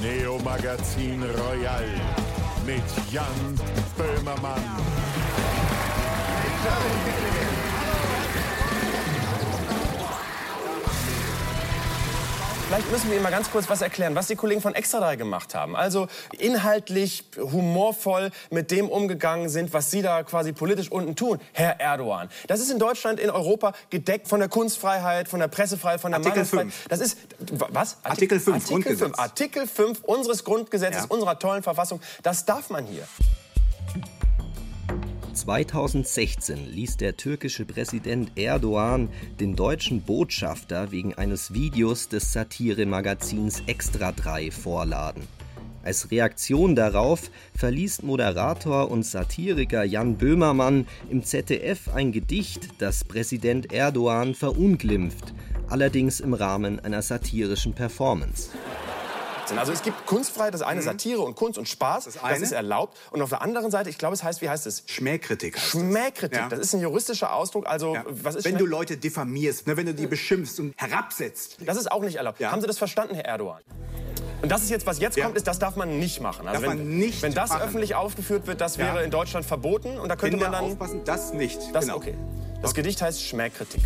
Neo 0.02 0.38
Magazin 0.40 1.24
Royal 1.24 1.88
mit 2.66 2.84
Jan 3.12 3.26
Böhmermann. 3.98 4.62
Vielleicht 12.68 12.92
müssen 12.92 13.08
wir 13.10 13.16
Ihnen 13.16 13.24
mal 13.24 13.30
ganz 13.30 13.52
kurz 13.52 13.70
was 13.70 13.82
erklären, 13.82 14.16
was 14.16 14.28
die 14.28 14.36
Kollegen 14.36 14.62
von 14.62 14.74
Extra 14.74 15.00
3 15.00 15.16
gemacht 15.18 15.54
haben. 15.54 15.76
Also 15.76 16.08
inhaltlich, 16.40 17.26
humorvoll 17.38 18.32
mit 18.50 18.72
dem 18.72 18.90
umgegangen 18.90 19.50
sind, 19.50 19.74
was 19.74 19.92
Sie 19.92 20.02
da 20.02 20.24
quasi 20.24 20.54
politisch 20.54 20.92
unten 20.92 21.16
tun, 21.16 21.40
Herr 21.52 21.80
Erdogan. 21.80 22.30
Das 22.48 22.60
ist 22.60 22.72
in 22.72 22.80
Deutschland, 22.80 23.20
in 23.20 23.30
Europa 23.30 23.74
gedeckt 23.92 24.28
von 24.28 24.40
der 24.40 24.50
Kunstfreiheit, 24.50 25.28
von 25.28 25.40
der 25.40 25.50
Pressefreiheit, 25.50 26.02
von 26.02 26.12
der 26.12 26.20
Artikel 26.20 26.38
Meinungsfreiheit. 26.40 26.74
5. 26.74 26.88
Das 26.88 27.00
ist, 27.00 27.18
was? 27.70 27.98
Artikel 28.04 28.40
5 28.40 28.56
Artikel 28.56 28.74
Grundgesetz. 28.74 29.00
5, 29.00 29.20
Artikel 29.20 29.68
5 29.68 30.00
unseres 30.04 30.44
Grundgesetzes, 30.44 31.04
Ja. 31.04 31.10
unserer 31.10 31.38
tollen 31.38 31.62
Verfassung. 31.64 32.02
Das 32.24 32.46
darf 32.46 32.70
man 32.70 32.86
hier. 32.86 33.04
2016 35.34 36.72
ließ 36.72 36.98
der 36.98 37.18
türkische 37.18 37.66
Präsident 37.66 38.32
Erdogan 38.36 39.10
den 39.40 39.56
deutschen 39.56 40.02
Botschafter 40.02 40.92
wegen 40.92 41.14
eines 41.16 41.54
Videos 41.54 42.08
des 42.08 42.32
Satiremagazins 42.32 43.64
Extra 43.68 44.12
3 44.12 44.52
vorladen. 44.52 45.24
Als 45.84 46.12
Reaktion 46.12 46.76
darauf 46.76 47.30
verliest 47.54 48.04
Moderator 48.04 48.90
und 48.90 49.04
Satiriker 49.04 49.84
Jan 49.84 50.18
Böhmermann 50.18 50.88
im 51.10 51.24
ZDF 51.24 51.90
ein 51.94 52.12
Gedicht, 52.14 52.70
das 52.78 53.04
Präsident 53.04 53.74
Erdogan 53.74 54.36
verunglimpft, 54.36 55.34
allerdings 55.68 56.22
im 56.22 56.34
Rahmen 56.34 56.80
einer 56.80 57.02
satirischen 57.02 57.74
Performance. 57.74 58.52
Also 59.58 59.72
es 59.72 59.82
gibt 59.84 60.06
Kunstfreiheit, 60.06 60.54
das 60.54 60.62
eine 60.62 60.82
Satire 60.82 61.22
und 61.22 61.36
Kunst 61.36 61.58
und 61.60 61.68
Spaß, 61.70 62.06
das, 62.06 62.16
Mhm. 62.16 62.22
eine. 62.24 62.44
ist 62.44 62.52
erlaubt. 62.52 62.98
Und 63.12 63.22
auf 63.22 63.30
der 63.30 63.42
anderen 63.42 63.72
Seite, 63.72 63.90
ich 63.90 63.98
glaube, 63.98 64.14
es 64.16 64.24
heißt, 64.24 64.42
wie 64.42 64.50
heißt 64.50 64.66
es? 64.68 64.84
Schmähkritik 64.88 65.58
heißt 65.58 65.66
Schmähkritik, 65.72 66.38
Ja. 66.40 66.50
das 66.50 66.60
ist 66.60 66.74
ein 66.74 66.82
juristischer 66.82 67.34
Ausdruck. 67.34 67.68
Also 67.68 67.98
was 68.08 68.36
ist 68.36 68.46
Wenn 68.46 68.58
du 68.58 68.66
Leute 68.66 68.98
diffamierst, 68.98 69.68
ne, 69.68 69.78
wenn 69.78 69.86
du 69.86 69.94
die 69.94 70.08
beschimpfst 70.08 70.60
und 70.60 70.74
herabsetzt. 70.78 71.58
Das 71.66 71.78
ist 71.78 71.92
auch 71.92 72.02
nicht 72.02 72.16
erlaubt. 72.16 72.44
Haben 72.44 72.62
Sie 72.62 72.68
das 72.68 72.78
verstanden, 72.78 73.16
Herr 73.16 73.26
Erdogan? 73.26 73.62
Und 74.42 74.50
das 74.52 74.62
ist 74.64 74.70
jetzt, 74.72 74.86
was 74.86 75.00
jetzt 75.00 75.18
kommt, 75.22 75.38
ist, 75.38 75.48
das 75.48 75.58
darf 75.60 75.76
man 75.78 76.00
nicht 76.00 76.20
machen. 76.20 76.48
Also 76.48 76.62
Darf 76.64 76.72
wenn, 76.72 76.80
man 76.80 76.98
nicht 76.98 77.22
wenn 77.22 77.34
das 77.34 77.50
machen. 77.52 77.62
öffentlich 77.62 77.96
aufgeführt 77.96 78.46
wird, 78.48 78.60
das 78.60 78.76
Ja. 78.78 78.86
wäre 78.88 79.04
in 79.04 79.12
Deutschland 79.12 79.46
verboten 79.46 79.98
und 80.00 80.10
da 80.10 80.16
könnte 80.18 80.38
Kinder 80.38 80.52
man 80.52 80.62
dann 80.64 80.72
aufpassen, 80.72 81.02
das 81.06 81.34
nicht. 81.34 81.60
Das 81.74 81.86
genau. 81.86 81.98
okay. 81.98 82.16
Das 82.62 82.74
Gedicht 82.74 83.02
heißt 83.02 83.22
Schmähkritik. 83.24 83.82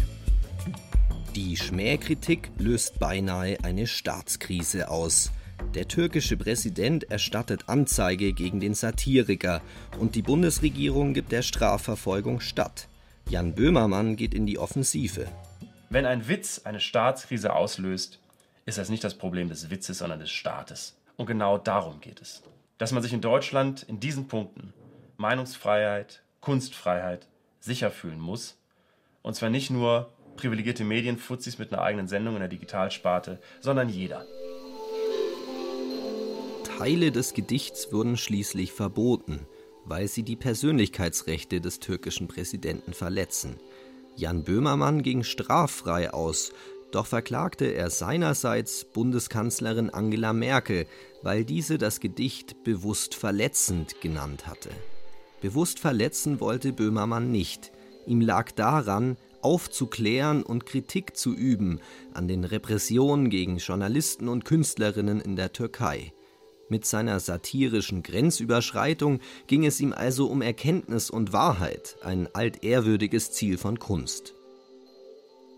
Die 1.36 1.56
Schmähkritik 1.58 2.50
löst 2.58 2.98
beinahe 3.00 3.58
eine 3.64 3.86
Staatskrise 3.86 4.90
aus. 4.90 5.30
Der 5.74 5.88
türkische 5.88 6.38
Präsident 6.38 7.12
erstattet 7.12 7.68
Anzeige 7.68 8.34
gegen 8.34 8.60
den 8.60 8.74
Satiriker 8.74 9.62
und 10.00 10.16
die 10.16 10.22
Bundesregierung 10.22 11.14
gibt 11.14 11.32
der 11.32 11.42
Strafverfolgung 11.42 12.40
statt. 12.40 12.88
Jan 13.30 13.54
Böhmermann 13.54 14.16
geht 14.16 14.34
in 14.34 14.46
die 14.46 14.58
Offensive. 14.58 15.28
Wenn 15.90 16.06
ein 16.06 16.28
Witz 16.28 16.62
eine 16.64 16.80
Staatskrise 16.80 17.54
auslöst, 17.54 18.20
ist 18.66 18.78
das 18.78 18.90
nicht 18.90 19.04
das 19.04 19.16
Problem 19.16 19.50
des 19.50 19.70
Witzes, 19.70 20.00
sondern 20.00 20.20
des 20.20 20.30
Staates. 20.30 20.96
Und 21.16 21.26
genau 21.26 21.58
darum 21.58 22.02
geht 22.02 22.22
es. 22.22 22.44
Dass 22.78 22.92
man 22.92 23.02
sich 23.04 23.14
in 23.14 23.22
Deutschland 23.22 23.84
in 23.84 24.00
diesen 24.00 24.28
Punkten 24.28 24.74
Meinungsfreiheit, 25.18 26.22
Kunstfreiheit 26.42 27.28
sicher 27.60 27.92
fühlen 27.92 28.20
muss. 28.20 28.58
Und 29.24 29.36
zwar 29.36 29.50
nicht 29.50 29.72
nur 29.72 30.12
privilegierte 30.38 30.84
Medienfuzis 30.84 31.58
mit 31.58 31.74
einer 31.74 31.82
eigenen 31.82 32.08
Sendung 32.08 32.36
in 32.36 32.40
der 32.40 32.50
Digitalsparte, 32.50 33.40
sondern 33.60 33.90
jeder. 33.90 34.26
Teile 36.78 37.12
des 37.12 37.34
Gedichts 37.34 37.92
wurden 37.92 38.18
schließlich 38.18 38.72
verboten, 38.72 39.48
weil 39.86 40.08
sie 40.08 40.22
die 40.22 40.36
Persönlichkeitsrechte 40.36 41.60
des 41.60 41.80
türkischen 41.80 42.28
Präsidenten 42.28 42.94
verletzen. 42.94 43.56
Jan 44.16 44.44
Böhmermann 44.44 45.02
ging 45.02 45.24
straffrei 45.24 46.14
aus, 46.14 46.52
doch 46.92 47.08
verklagte 47.08 47.66
er 47.66 47.90
seinerseits 47.90 48.86
Bundeskanzlerin 48.86 49.90
Angela 49.90 50.34
Merkel, 50.34 50.86
weil 51.24 51.46
diese 51.46 51.80
das 51.80 52.00
Gedicht 52.00 52.64
bewusst 52.64 53.16
verletzend 53.16 54.00
genannt 54.00 54.46
hatte. 54.46 54.70
Bewusst 55.42 55.80
verletzen 55.80 56.40
wollte 56.40 56.74
Böhmermann 56.74 57.32
nicht. 57.32 57.72
Ihm 58.06 58.22
lag 58.22 58.52
daran, 58.52 59.18
aufzuklären 59.42 60.44
und 60.44 60.68
Kritik 60.68 61.18
zu 61.18 61.34
üben 61.34 61.80
an 62.14 62.28
den 62.28 62.44
Repressionen 62.44 63.32
gegen 63.32 63.58
Journalisten 63.58 64.28
und 64.28 64.46
Künstlerinnen 64.46 65.20
in 65.20 65.36
der 65.36 65.54
Türkei. 65.54 66.14
Mit 66.70 66.86
seiner 66.86 67.20
satirischen 67.22 68.04
Grenzüberschreitung 68.04 69.20
ging 69.48 69.66
es 69.66 69.80
ihm 69.80 69.94
also 69.94 70.28
um 70.28 70.42
Erkenntnis 70.42 71.10
und 71.10 71.32
Wahrheit, 71.32 71.96
ein 72.04 72.28
altehrwürdiges 72.34 73.32
Ziel 73.32 73.58
von 73.58 73.80
Kunst. 73.80 74.34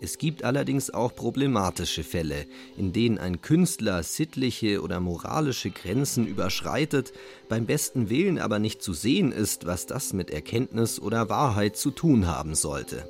Es 0.02 0.17
gibt 0.17 0.43
allerdings 0.43 0.91
auch 0.91 1.13
problematische 1.13 2.04
Fälle, 2.04 2.45
in 2.78 2.93
denen 2.93 3.17
ein 3.17 3.41
Künstler 3.41 4.02
sittliche 4.04 4.82
oder 4.82 5.00
moralische 5.00 5.72
Grenzen 5.72 6.26
überschreitet, 6.26 7.12
beim 7.50 7.65
besten 7.65 8.10
Willen 8.10 8.38
aber 8.38 8.60
nicht 8.60 8.82
zu 8.82 8.93
sehen 8.93 9.32
ist, 9.32 9.65
was 9.65 9.88
das 9.88 10.13
mit 10.13 10.30
Erkenntnis 10.30 11.02
oder 11.02 11.28
Wahrheit 11.28 11.76
zu 11.76 11.91
tun 11.91 12.28
haben 12.28 12.56
sollte. 12.56 13.10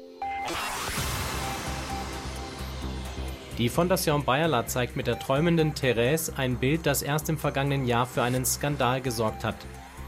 Die 3.60 3.68
Fondation 3.68 4.24
Bayerla 4.24 4.68
zeigt 4.68 4.96
mit 4.96 5.06
der 5.06 5.20
träumenden 5.20 5.76
Therese 5.76 6.32
ein 6.38 6.56
Bild, 6.56 6.86
das 6.86 7.02
erst 7.02 7.28
im 7.28 7.38
vergangenen 7.38 7.86
Jahr 7.86 8.06
für 8.06 8.24
einen 8.24 8.46
Skandal 8.46 9.02
gesorgt 9.02 9.44
hat. 9.44 9.58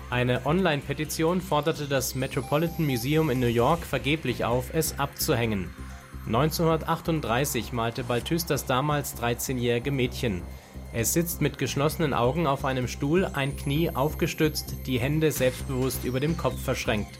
Eine 0.09 0.45
Online-Petition 0.45 1.41
forderte 1.41 1.87
das 1.89 2.15
Metropolitan 2.15 2.85
Museum 2.85 3.29
in 3.29 3.41
New 3.41 3.47
York 3.47 3.85
vergeblich 3.85 4.45
auf, 4.45 4.73
es 4.73 4.97
abzuhängen. 4.99 5.69
1938 6.27 7.73
malte 7.73 8.05
Balthus 8.05 8.45
das 8.45 8.65
damals 8.65 9.21
13-jährige 9.21 9.91
Mädchen. 9.91 10.43
Es 10.93 11.11
sitzt 11.11 11.41
mit 11.41 11.57
geschlossenen 11.57 12.13
Augen 12.13 12.47
auf 12.47 12.63
einem 12.63 12.87
Stuhl, 12.87 13.25
ein 13.25 13.57
Knie 13.57 13.89
aufgestützt, 13.89 14.75
die 14.85 14.97
Hände 15.01 15.29
selbstbewusst 15.29 16.05
über 16.05 16.21
dem 16.21 16.37
Kopf 16.37 16.61
verschränkt. 16.61 17.19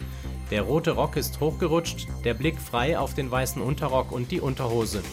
Der 0.50 0.62
rote 0.62 0.91
Rock 0.91 1.17
ist 1.17 1.41
hochgerutscht, 1.41 2.08
der 2.24 2.36
Blick 2.36 2.58
frei 2.58 2.98
auf 2.98 3.15
den 3.15 3.30
weißen 3.30 3.62
Unterrock 3.62 4.13
und 4.13 4.32
die 4.32 4.39
Unterhose. 4.39 5.04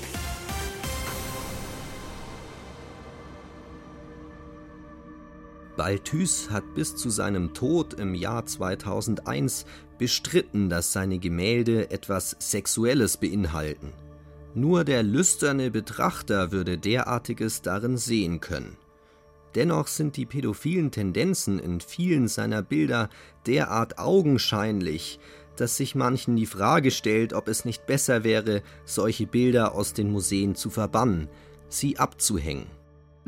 Balthus 5.78 6.50
hat 6.50 6.74
bis 6.74 6.96
zu 6.96 7.08
seinem 7.08 7.54
Tod 7.54 7.94
im 7.94 8.16
Jahr 8.16 8.44
2001 8.44 9.64
bestritten, 9.96 10.68
dass 10.68 10.92
seine 10.92 11.20
Gemälde 11.20 11.92
etwas 11.92 12.34
Sexuelles 12.40 13.16
beinhalten. 13.16 13.92
Nur 14.56 14.82
der 14.82 15.04
lüsterne 15.04 15.70
Betrachter 15.70 16.50
würde 16.50 16.78
derartiges 16.78 17.62
darin 17.62 17.96
sehen 17.96 18.40
können. 18.40 18.76
Dennoch 19.54 19.86
sind 19.86 20.16
die 20.16 20.26
pädophilen 20.26 20.90
Tendenzen 20.90 21.60
in 21.60 21.80
vielen 21.80 22.26
seiner 22.26 22.62
Bilder 22.62 23.08
derart 23.46 24.00
augenscheinlich, 24.00 25.20
dass 25.54 25.76
sich 25.76 25.94
manchen 25.94 26.34
die 26.34 26.46
Frage 26.46 26.90
stellt, 26.90 27.32
ob 27.32 27.46
es 27.46 27.64
nicht 27.64 27.86
besser 27.86 28.24
wäre, 28.24 28.62
solche 28.84 29.28
Bilder 29.28 29.76
aus 29.76 29.92
den 29.92 30.10
Museen 30.10 30.56
zu 30.56 30.70
verbannen, 30.70 31.28
sie 31.68 32.00
abzuhängen. 32.00 32.66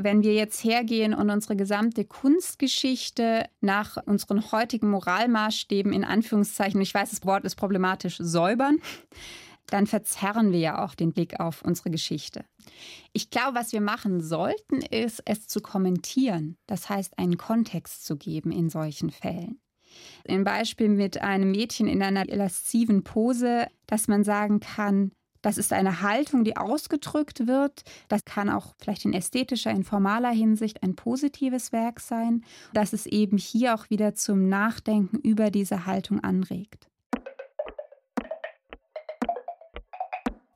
Wenn 0.03 0.23
wir 0.23 0.33
jetzt 0.33 0.63
hergehen 0.63 1.13
und 1.13 1.29
unsere 1.29 1.55
gesamte 1.55 2.05
Kunstgeschichte 2.05 3.45
nach 3.59 3.97
unseren 4.05 4.51
heutigen 4.51 4.89
Moralmaßstäben 4.89 5.93
in 5.93 6.03
Anführungszeichen, 6.03 6.81
ich 6.81 6.93
weiß, 6.93 7.11
das 7.11 7.25
Wort 7.25 7.45
ist 7.45 7.55
problematisch, 7.55 8.17
säubern, 8.17 8.79
dann 9.67 9.87
verzerren 9.87 10.51
wir 10.51 10.59
ja 10.59 10.83
auch 10.83 10.95
den 10.95 11.13
Blick 11.13 11.39
auf 11.39 11.61
unsere 11.61 11.91
Geschichte. 11.91 12.43
Ich 13.13 13.29
glaube, 13.29 13.55
was 13.55 13.71
wir 13.71 13.81
machen 13.81 14.21
sollten, 14.21 14.81
ist, 14.81 15.21
es 15.25 15.47
zu 15.47 15.61
kommentieren. 15.61 16.57
Das 16.67 16.89
heißt, 16.89 17.17
einen 17.17 17.37
Kontext 17.37 18.05
zu 18.05 18.17
geben 18.17 18.51
in 18.51 18.69
solchen 18.69 19.11
Fällen. 19.11 19.61
Ein 20.27 20.43
Beispiel 20.43 20.89
mit 20.89 21.21
einem 21.21 21.51
Mädchen 21.51 21.87
in 21.87 22.01
einer 22.01 22.25
lasziven 22.25 23.03
Pose, 23.03 23.67
dass 23.87 24.07
man 24.07 24.23
sagen 24.23 24.59
kann, 24.59 25.11
das 25.41 25.57
ist 25.57 25.73
eine 25.73 26.01
Haltung, 26.01 26.43
die 26.43 26.57
ausgedrückt 26.57 27.47
wird. 27.47 27.83
Das 28.07 28.25
kann 28.25 28.49
auch 28.49 28.73
vielleicht 28.77 29.05
in 29.05 29.13
ästhetischer, 29.13 29.71
in 29.71 29.83
formaler 29.83 30.31
Hinsicht 30.31 30.83
ein 30.83 30.95
positives 30.95 31.71
Werk 31.71 31.99
sein, 31.99 32.43
dass 32.73 32.93
es 32.93 33.05
eben 33.05 33.37
hier 33.37 33.75
auch 33.75 33.89
wieder 33.89 34.15
zum 34.15 34.49
Nachdenken 34.49 35.17
über 35.17 35.51
diese 35.51 35.85
Haltung 35.85 36.23
anregt. 36.23 36.87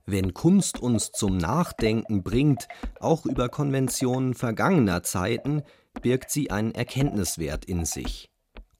Wenn 0.07 0.35
Kunst 0.35 0.79
uns 0.79 1.11
zum 1.11 1.37
Nachdenken 1.37 2.21
bringt, 2.21 2.67
auch 2.99 3.25
über 3.25 3.49
Konventionen 3.49 4.35
vergangener 4.35 5.01
Zeiten, 5.01 5.63
birgt 6.01 6.29
sie 6.29 6.51
einen 6.51 6.75
Erkenntniswert 6.75 7.65
in 7.65 7.85
sich. 7.85 8.29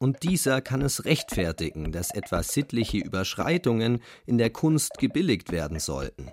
Und 0.06 0.22
dieser 0.22 0.62
kann 0.62 0.84
es 0.84 1.06
rechtfertigen, 1.06 1.92
dass 1.92 2.14
etwa 2.14 2.44
sittliche 2.44 3.00
Überschreitungen 3.00 4.04
in 4.28 4.38
der 4.38 4.52
Kunst 4.52 5.00
gebilligt 5.00 5.52
werden 5.52 5.80
sollten. 5.80 6.32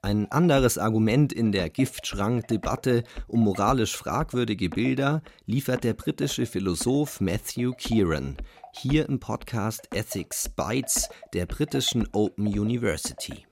Ein 0.00 0.32
anderes 0.32 0.78
Argument 0.78 1.30
in 1.30 1.52
der 1.52 1.68
Giftschrank-Debatte 1.68 3.04
um 3.28 3.40
moralisch 3.40 3.94
fragwürdige 3.94 4.70
Bilder 4.70 5.20
liefert 5.44 5.84
der 5.84 5.92
britische 5.92 6.46
Philosoph 6.46 7.20
Matthew 7.20 7.72
Kieran, 7.72 8.38
hier 8.72 9.06
im 9.06 9.20
Podcast 9.20 9.86
Ethics 9.94 10.48
Bites 10.48 11.10
der 11.34 11.44
britischen 11.44 12.08
Open 12.12 12.46
University. 12.46 13.44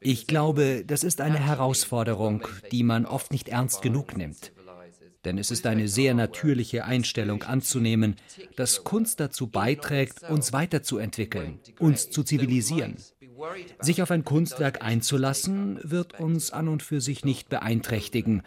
Ich 0.00 0.26
glaube, 0.26 0.84
das 0.86 1.04
ist 1.04 1.22
eine 1.22 1.38
Herausforderung, 1.38 2.46
die 2.70 2.82
man 2.82 3.06
oft 3.06 3.32
nicht 3.32 3.48
ernst 3.48 3.80
genug 3.80 4.14
nimmt. 4.14 4.52
Denn 5.24 5.36
es 5.38 5.50
ist 5.50 5.66
eine 5.66 5.88
sehr 5.88 6.14
natürliche 6.14 6.84
Einstellung 6.84 7.42
anzunehmen, 7.42 8.16
dass 8.56 8.84
Kunst 8.84 9.18
dazu 9.20 9.48
beiträgt, 9.48 10.22
uns 10.28 10.52
weiterzuentwickeln, 10.52 11.58
uns 11.80 12.10
zu 12.10 12.22
zivilisieren. 12.22 12.96
Sich 13.80 14.02
auf 14.02 14.10
ein 14.10 14.24
Kunstwerk 14.24 14.82
einzulassen, 14.82 15.78
wird 15.82 16.18
uns 16.18 16.50
an 16.50 16.68
und 16.68 16.82
für 16.82 17.00
sich 17.00 17.24
nicht 17.24 17.48
beeinträchtigen, 17.48 18.42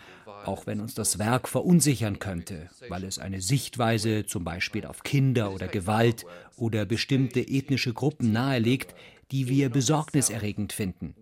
auch 0.46 0.66
wenn 0.66 0.82
uns 0.82 0.94
das 0.94 1.20
Werk 1.20 1.48
verunsichern 1.48 2.20
könnte, 2.20 2.70
weil 2.90 3.04
es 3.04 3.20
eine 3.20 3.42
Sichtweise 3.42 4.26
zum 4.26 4.44
Beispiel 4.44 4.86
auf 4.86 5.04
Kinder 5.04 5.54
oder 5.54 5.68
Gewalt 5.68 6.26
oder 6.56 6.86
bestimmte 6.86 7.42
ethnische 7.42 7.94
Gruppen 7.94 8.32
nahelegt, 8.32 8.96
die 9.32 9.48
wir 9.48 9.70
besorgniserregend 9.70 10.74
finden. 10.74 11.16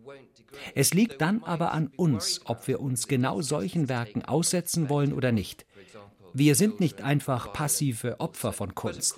Es 0.76 0.94
liegt 0.94 1.22
dann 1.22 1.44
aber 1.44 1.72
an 1.72 1.92
uns, 1.96 2.42
ob 2.46 2.68
wir 2.68 2.80
uns 2.80 3.08
genau 3.08 3.42
solchen 3.42 3.90
Werken 3.90 4.24
aussetzen 4.26 4.90
wollen 4.90 5.14
oder 5.14 5.32
nicht. 5.32 5.66
Wir 6.34 6.56
sind 6.56 6.80
nicht 6.80 7.02
einfach 7.02 7.54
passive 7.54 8.20
Opfer 8.20 8.54
von 8.54 8.76
Kunst. 8.76 9.16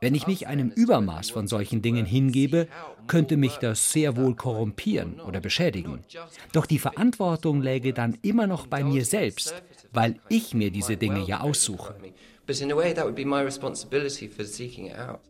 Wenn 0.00 0.14
ich 0.14 0.26
mich 0.26 0.46
einem 0.46 0.70
Übermaß 0.70 1.30
von 1.30 1.46
solchen 1.46 1.82
Dingen 1.82 2.04
hingebe, 2.04 2.68
könnte 3.06 3.36
mich 3.36 3.56
das 3.56 3.92
sehr 3.92 4.16
wohl 4.16 4.34
korrumpieren 4.34 5.20
oder 5.20 5.40
beschädigen. 5.40 6.04
Doch 6.52 6.66
die 6.66 6.78
Verantwortung 6.78 7.62
läge 7.62 7.92
dann 7.92 8.18
immer 8.22 8.46
noch 8.46 8.66
bei 8.66 8.84
mir 8.84 9.04
selbst, 9.04 9.54
weil 9.92 10.16
ich 10.28 10.54
mir 10.54 10.70
diese 10.70 10.96
Dinge 10.96 11.24
ja 11.24 11.40
aussuche. 11.40 11.94
But 12.46 12.60
in 12.60 12.72
a 12.72 12.76
way 12.76 12.92
that 12.92 13.04
would 13.04 13.14
be 13.14 13.24
my 13.24 13.42
responsibility 13.42 14.28
for 14.28 14.44
seeking 14.44 14.86
it 14.86 14.98
out. 14.98 15.20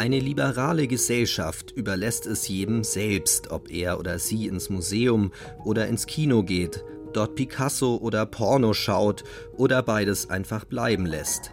Eine 0.00 0.18
liberale 0.18 0.86
Gesellschaft 0.86 1.72
überlässt 1.72 2.24
es 2.24 2.48
jedem 2.48 2.84
selbst, 2.84 3.50
ob 3.50 3.70
er 3.70 3.98
oder 3.98 4.18
sie 4.18 4.46
ins 4.46 4.70
Museum 4.70 5.30
oder 5.62 5.88
ins 5.88 6.06
Kino 6.06 6.42
geht, 6.42 6.82
dort 7.12 7.34
Picasso 7.34 7.96
oder 7.96 8.24
Porno 8.24 8.72
schaut 8.72 9.24
oder 9.58 9.82
beides 9.82 10.30
einfach 10.30 10.64
bleiben 10.64 11.04
lässt. 11.04 11.50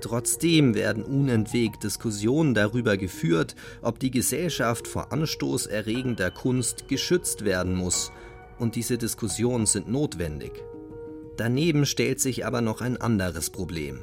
Trotzdem 0.00 0.76
werden 0.76 1.02
unentwegt 1.02 1.82
Diskussionen 1.82 2.54
darüber 2.54 2.96
geführt, 2.96 3.56
ob 3.82 3.98
die 3.98 4.12
Gesellschaft 4.12 4.86
vor 4.86 5.10
anstoßerregender 5.12 6.30
Kunst 6.30 6.86
geschützt 6.86 7.44
werden 7.44 7.74
muss, 7.74 8.12
und 8.60 8.76
diese 8.76 8.96
Diskussionen 8.96 9.66
sind 9.66 9.88
notwendig. 9.88 10.52
Daneben 11.36 11.84
stellt 11.84 12.20
sich 12.20 12.46
aber 12.46 12.60
noch 12.60 12.80
ein 12.80 12.96
anderes 12.96 13.50
Problem. 13.50 13.98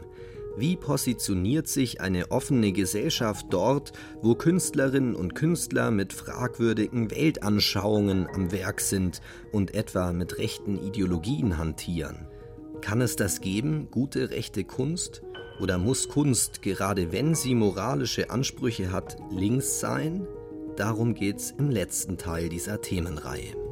Wie 0.58 0.78
positioniert 0.78 1.68
sich 1.68 2.00
eine 2.00 2.32
offene 2.32 2.72
Gesellschaft 2.72 3.48
dort, 3.50 3.92
wo 4.22 4.36
Künstlerinnen 4.36 5.14
und 5.14 5.36
Künstler 5.36 5.92
mit 5.92 6.14
fragwürdigen 6.14 7.12
Weltanschauungen 7.12 8.28
am 8.34 8.52
Werk 8.54 8.80
sind 8.80 9.22
und 9.52 9.74
etwa 9.74 10.14
mit 10.14 10.38
rechten 10.38 10.78
Ideologien 10.78 11.58
hantieren? 11.58 12.28
Kann 12.80 13.02
es 13.02 13.18
das 13.18 13.42
geben, 13.42 13.90
gute 13.92 14.30
rechte 14.30 14.64
Kunst? 14.64 15.24
Oder 15.60 15.78
muss 15.78 16.08
Kunst, 16.08 16.62
gerade 16.62 17.12
wenn 17.12 17.36
sie 17.36 17.56
moralische 17.56 18.30
Ansprüche 18.30 18.92
hat, 18.92 19.18
links 19.32 19.80
sein? 19.80 20.28
Darum 20.78 21.16
geht's 21.16 21.52
im 21.58 21.70
letzten 21.70 22.18
Teil 22.18 22.50
dieser 22.50 22.82
Themenreihe. 22.82 23.65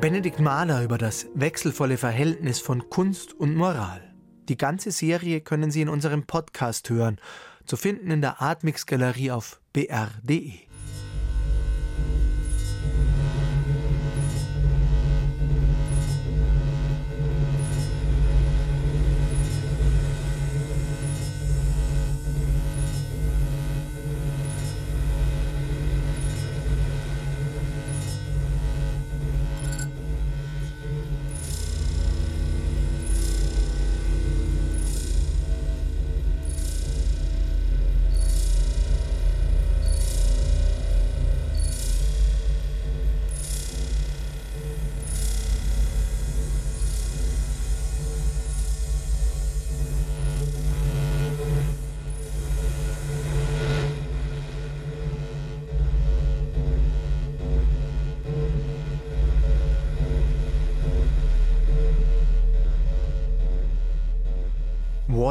Benedikt 0.00 0.40
Mahler 0.40 0.84
über 0.84 0.98
das 0.98 1.26
wechselvolle 1.34 1.96
Verhältnis 1.96 2.60
von 2.60 2.90
Kunst 2.90 3.32
und 3.32 3.56
Moral. 3.56 4.02
Die 4.48 4.58
ganze 4.58 4.90
Serie 4.90 5.40
können 5.40 5.70
Sie 5.70 5.80
in 5.80 5.88
unserem 5.88 6.26
Podcast 6.26 6.90
hören, 6.90 7.18
zu 7.64 7.78
finden 7.78 8.10
in 8.10 8.20
der 8.20 8.42
Artmix 8.42 8.84
Galerie 8.84 9.30
auf 9.30 9.60
br.de. 9.72 10.65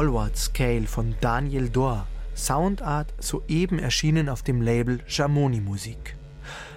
Wallward 0.06 0.36
Scale 0.36 0.86
von 0.86 1.16
Daniel 1.20 1.68
Dor, 1.68 2.06
Soundart 2.36 3.12
soeben 3.18 3.80
erschienen 3.80 4.28
auf 4.28 4.42
dem 4.42 4.62
Label 4.62 5.00
Jamoni 5.08 5.60
Musik. 5.60 6.14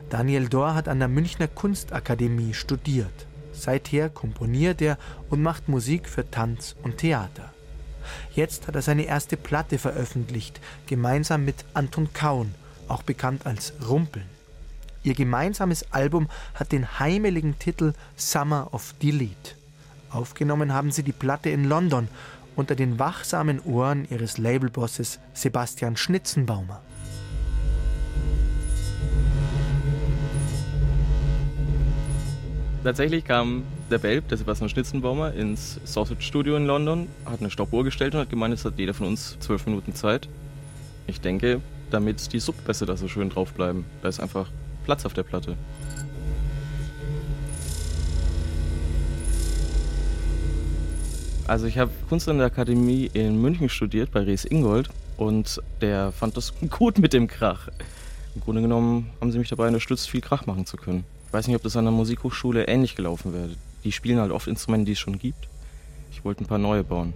Daniel 0.09 0.49
Dor 0.49 0.73
hat 0.73 0.87
an 0.87 0.97
der 0.97 1.09
Münchner 1.09 1.47
Kunstakademie 1.47 2.55
studiert. 2.55 3.27
Seither 3.53 4.09
komponiert 4.09 4.81
er 4.81 4.97
und 5.29 5.43
macht 5.43 5.69
Musik 5.69 6.09
für 6.09 6.31
Tanz 6.31 6.75
und 6.81 6.97
Theater. 6.97 7.53
Jetzt 8.33 8.67
hat 8.67 8.73
er 8.73 8.81
seine 8.81 9.03
erste 9.03 9.37
Platte 9.37 9.77
veröffentlicht, 9.77 10.59
gemeinsam 10.87 11.45
mit 11.45 11.65
Anton 11.75 12.11
Kaun, 12.13 12.55
auch 12.87 13.03
bekannt 13.03 13.45
als 13.45 13.73
Rumpeln. 13.87 14.25
Ihr 15.03 15.13
gemeinsames 15.13 15.91
Album 15.91 16.29
hat 16.55 16.71
den 16.71 16.99
heimeligen 16.99 17.59
Titel 17.59 17.93
Summer 18.15 18.69
of 18.71 18.95
Delete. 19.03 19.53
Aufgenommen 20.09 20.73
haben 20.73 20.91
sie 20.91 21.03
die 21.03 21.11
Platte 21.11 21.51
in 21.51 21.65
London 21.65 22.07
unter 22.55 22.75
den 22.75 22.99
wachsamen 22.99 23.59
Ohren 23.61 24.07
ihres 24.09 24.37
Labelbosses 24.37 25.19
Sebastian 25.33 25.97
Schnitzenbaumer. 25.97 26.81
Tatsächlich 32.83 33.25
kam 33.25 33.63
der 33.91 33.97
Belb, 33.97 34.29
der 34.29 34.37
Sebastian 34.37 34.69
Schnitzenbaumer, 34.69 35.33
ins 35.33 35.79
Sausage 35.83 36.21
Studio 36.21 36.55
in 36.55 36.65
London, 36.65 37.07
hat 37.25 37.41
eine 37.41 37.49
Stoppuhr 37.49 37.83
gestellt 37.83 38.15
und 38.15 38.21
hat 38.21 38.29
gemeint, 38.29 38.53
es 38.53 38.63
hat 38.63 38.75
jeder 38.77 38.93
von 38.93 39.07
uns 39.07 39.37
zwölf 39.39 39.65
Minuten 39.65 39.93
Zeit. 39.93 40.29
Ich 41.05 41.19
denke, 41.19 41.59
damit 41.91 42.31
die 42.31 42.39
Subbässe 42.39 42.85
da 42.85 42.95
so 42.95 43.07
schön 43.07 43.29
drauf 43.29 43.53
bleiben. 43.53 43.85
Da 44.01 44.09
ist 44.09 44.19
einfach 44.19 44.49
Platz 44.85 45.05
auf 45.05 45.13
der 45.13 45.23
Platte. 45.23 45.55
Also 51.49 51.65
ich 51.65 51.79
habe 51.79 51.89
Kunst 52.09 52.27
in 52.27 52.37
der 52.37 52.45
Akademie 52.45 53.09
in 53.11 53.41
München 53.41 53.69
studiert 53.69 54.11
bei 54.11 54.19
Rees 54.19 54.45
Ingold 54.45 54.91
und 55.17 55.59
der 55.81 56.11
fand 56.11 56.37
das 56.37 56.53
gut 56.69 56.99
mit 56.99 57.11
dem 57.11 57.25
Krach. 57.25 57.69
Im 58.35 58.41
Grunde 58.41 58.61
genommen 58.61 59.09
haben 59.19 59.31
sie 59.31 59.39
mich 59.39 59.49
dabei 59.49 59.65
unterstützt, 59.65 60.11
viel 60.11 60.21
Krach 60.21 60.45
machen 60.45 60.67
zu 60.67 60.77
können. 60.77 61.05
Ich 61.25 61.33
weiß 61.33 61.47
nicht, 61.47 61.55
ob 61.55 61.63
das 61.63 61.75
an 61.75 61.85
der 61.85 61.91
Musikhochschule 61.91 62.67
ähnlich 62.67 62.95
gelaufen 62.95 63.33
wäre. 63.33 63.49
Die 63.83 63.91
spielen 63.91 64.19
halt 64.19 64.31
oft 64.31 64.47
Instrumente, 64.47 64.85
die 64.85 64.91
es 64.91 64.99
schon 64.99 65.17
gibt. 65.17 65.47
Ich 66.11 66.23
wollte 66.23 66.43
ein 66.43 66.45
paar 66.45 66.59
neue 66.59 66.83
bauen. 66.83 67.13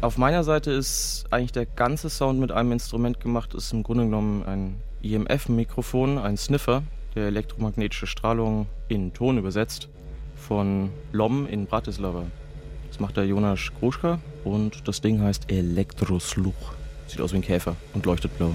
Auf 0.00 0.16
meiner 0.16 0.44
Seite 0.44 0.70
ist 0.70 1.24
eigentlich 1.30 1.50
der 1.50 1.66
ganze 1.66 2.08
Sound 2.08 2.38
mit 2.38 2.52
einem 2.52 2.70
Instrument 2.70 3.18
gemacht. 3.18 3.52
Ist 3.52 3.72
im 3.72 3.82
Grunde 3.82 4.04
genommen 4.04 4.44
ein 4.44 4.76
IMF-Mikrofon, 5.02 6.18
ein 6.18 6.36
Sniffer, 6.36 6.84
der 7.16 7.28
elektromagnetische 7.28 8.06
Strahlung 8.06 8.66
in 8.88 9.12
Ton 9.14 9.38
übersetzt 9.38 9.88
von 10.36 10.90
Lom 11.12 11.46
in 11.46 11.66
Bratislava. 11.66 12.24
Das 12.88 13.00
macht 13.00 13.16
der 13.16 13.24
Jonas 13.24 13.72
Groschka 13.80 14.20
und 14.44 14.86
das 14.86 15.00
Ding 15.00 15.22
heißt 15.22 15.50
Elektrosluch. 15.50 16.74
Sieht 17.08 17.20
aus 17.20 17.32
wie 17.32 17.36
ein 17.36 17.42
Käfer 17.42 17.74
und 17.94 18.04
leuchtet 18.04 18.36
blau. 18.36 18.54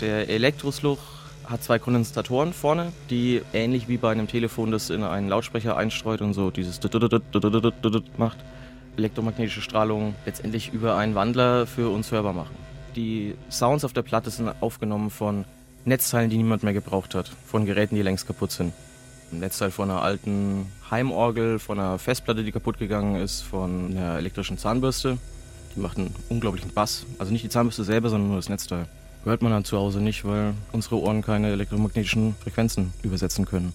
Der 0.00 0.30
Elektrosluch 0.30 0.98
hat 1.44 1.62
zwei 1.62 1.78
Kondensatoren 1.78 2.54
vorne, 2.54 2.92
die 3.10 3.42
ähnlich 3.52 3.86
wie 3.88 3.98
bei 3.98 4.12
einem 4.12 4.28
Telefon 4.28 4.70
das 4.70 4.88
in 4.88 5.02
einen 5.02 5.28
Lautsprecher 5.28 5.76
einstreut 5.76 6.22
und 6.22 6.32
so 6.32 6.50
dieses 6.50 6.80
macht. 8.16 8.38
Elektromagnetische 9.00 9.62
Strahlung 9.62 10.14
letztendlich 10.26 10.72
über 10.72 10.96
einen 10.96 11.14
Wandler 11.14 11.66
für 11.66 11.90
uns 11.90 12.12
hörbar 12.12 12.32
machen. 12.32 12.54
Die 12.96 13.34
Sounds 13.50 13.84
auf 13.84 13.92
der 13.92 14.02
Platte 14.02 14.30
sind 14.30 14.50
aufgenommen 14.60 15.10
von 15.10 15.44
Netzteilen, 15.84 16.30
die 16.30 16.36
niemand 16.36 16.62
mehr 16.62 16.72
gebraucht 16.72 17.14
hat, 17.14 17.30
von 17.46 17.64
Geräten, 17.64 17.94
die 17.94 18.02
längst 18.02 18.26
kaputt 18.26 18.52
sind. 18.52 18.72
Ein 19.32 19.40
Netzteil 19.40 19.70
von 19.70 19.90
einer 19.90 20.02
alten 20.02 20.66
Heimorgel, 20.90 21.58
von 21.58 21.78
einer 21.78 21.98
Festplatte, 21.98 22.44
die 22.44 22.52
kaputt 22.52 22.78
gegangen 22.78 23.16
ist, 23.16 23.42
von 23.42 23.96
einer 23.96 24.18
elektrischen 24.18 24.58
Zahnbürste. 24.58 25.18
Die 25.74 25.80
macht 25.80 25.98
einen 25.98 26.14
unglaublichen 26.28 26.72
Bass. 26.72 27.06
Also 27.18 27.32
nicht 27.32 27.44
die 27.44 27.48
Zahnbürste 27.48 27.84
selber, 27.84 28.10
sondern 28.10 28.28
nur 28.28 28.38
das 28.38 28.48
Netzteil. 28.48 28.86
Hört 29.24 29.42
man 29.42 29.52
dann 29.52 29.64
zu 29.64 29.78
Hause 29.78 30.00
nicht, 30.00 30.24
weil 30.24 30.54
unsere 30.72 31.00
Ohren 31.00 31.22
keine 31.22 31.52
elektromagnetischen 31.52 32.34
Frequenzen 32.42 32.92
übersetzen 33.02 33.44
können. 33.44 33.72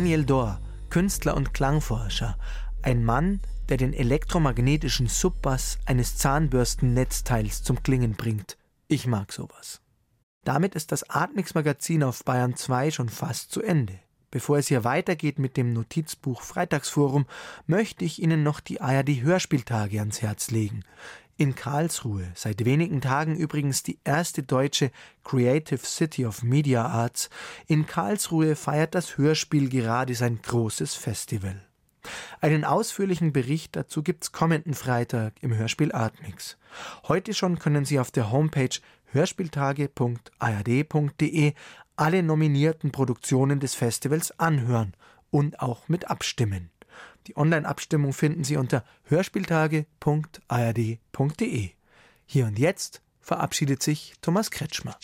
Daniel 0.00 0.24
Dohr, 0.24 0.58
Künstler 0.88 1.36
und 1.36 1.52
Klangforscher, 1.52 2.38
ein 2.80 3.04
Mann, 3.04 3.40
der 3.68 3.76
den 3.76 3.92
elektromagnetischen 3.92 5.08
Subbass 5.08 5.78
eines 5.84 6.16
Zahnbürstennetzteils 6.16 7.62
zum 7.62 7.82
Klingen 7.82 8.14
bringt. 8.14 8.56
Ich 8.88 9.06
mag 9.06 9.30
sowas. 9.30 9.82
Damit 10.42 10.74
ist 10.74 10.90
das 10.90 11.10
Atmix 11.10 11.52
Magazin 11.52 12.02
auf 12.02 12.24
Bayern 12.24 12.56
2 12.56 12.92
schon 12.92 13.10
fast 13.10 13.52
zu 13.52 13.60
Ende. 13.60 13.98
Bevor 14.30 14.56
es 14.56 14.68
hier 14.68 14.84
weitergeht 14.84 15.38
mit 15.38 15.58
dem 15.58 15.74
Notizbuch 15.74 16.40
Freitagsforum, 16.40 17.26
möchte 17.66 18.06
ich 18.06 18.22
Ihnen 18.22 18.42
noch 18.42 18.60
die 18.60 18.80
ARD 18.80 19.20
Hörspieltage 19.20 19.98
ans 19.98 20.22
Herz 20.22 20.50
legen. 20.50 20.82
In 21.40 21.54
Karlsruhe, 21.54 22.30
seit 22.34 22.66
wenigen 22.66 23.00
Tagen 23.00 23.34
übrigens 23.34 23.82
die 23.82 23.98
erste 24.04 24.42
deutsche 24.42 24.90
Creative 25.24 25.80
City 25.82 26.26
of 26.26 26.42
Media 26.42 26.84
Arts, 26.84 27.30
in 27.66 27.86
Karlsruhe 27.86 28.56
feiert 28.56 28.94
das 28.94 29.16
Hörspiel 29.16 29.70
gerade 29.70 30.14
sein 30.14 30.40
großes 30.42 30.96
Festival. 30.96 31.62
Einen 32.42 32.66
ausführlichen 32.66 33.32
Bericht 33.32 33.74
dazu 33.74 34.02
gibt's 34.02 34.32
kommenden 34.32 34.74
Freitag 34.74 35.32
im 35.40 35.56
Hörspiel 35.56 35.92
Artmix. 35.92 36.58
Heute 37.08 37.32
schon 37.32 37.58
können 37.58 37.86
Sie 37.86 37.98
auf 37.98 38.10
der 38.10 38.30
Homepage 38.30 38.78
hörspieltage.ard.de 39.06 41.54
alle 41.96 42.22
nominierten 42.22 42.92
Produktionen 42.92 43.60
des 43.60 43.74
Festivals 43.74 44.38
anhören 44.38 44.92
und 45.30 45.60
auch 45.60 45.88
mit 45.88 46.10
abstimmen. 46.10 46.68
Die 47.26 47.36
Online-Abstimmung 47.36 48.12
finden 48.12 48.44
Sie 48.44 48.56
unter 48.56 48.84
hörspieltage.ard.de. 49.04 51.70
Hier 52.26 52.46
und 52.46 52.58
jetzt 52.58 53.02
verabschiedet 53.20 53.82
sich 53.82 54.14
Thomas 54.22 54.50
Kretschmer. 54.50 54.96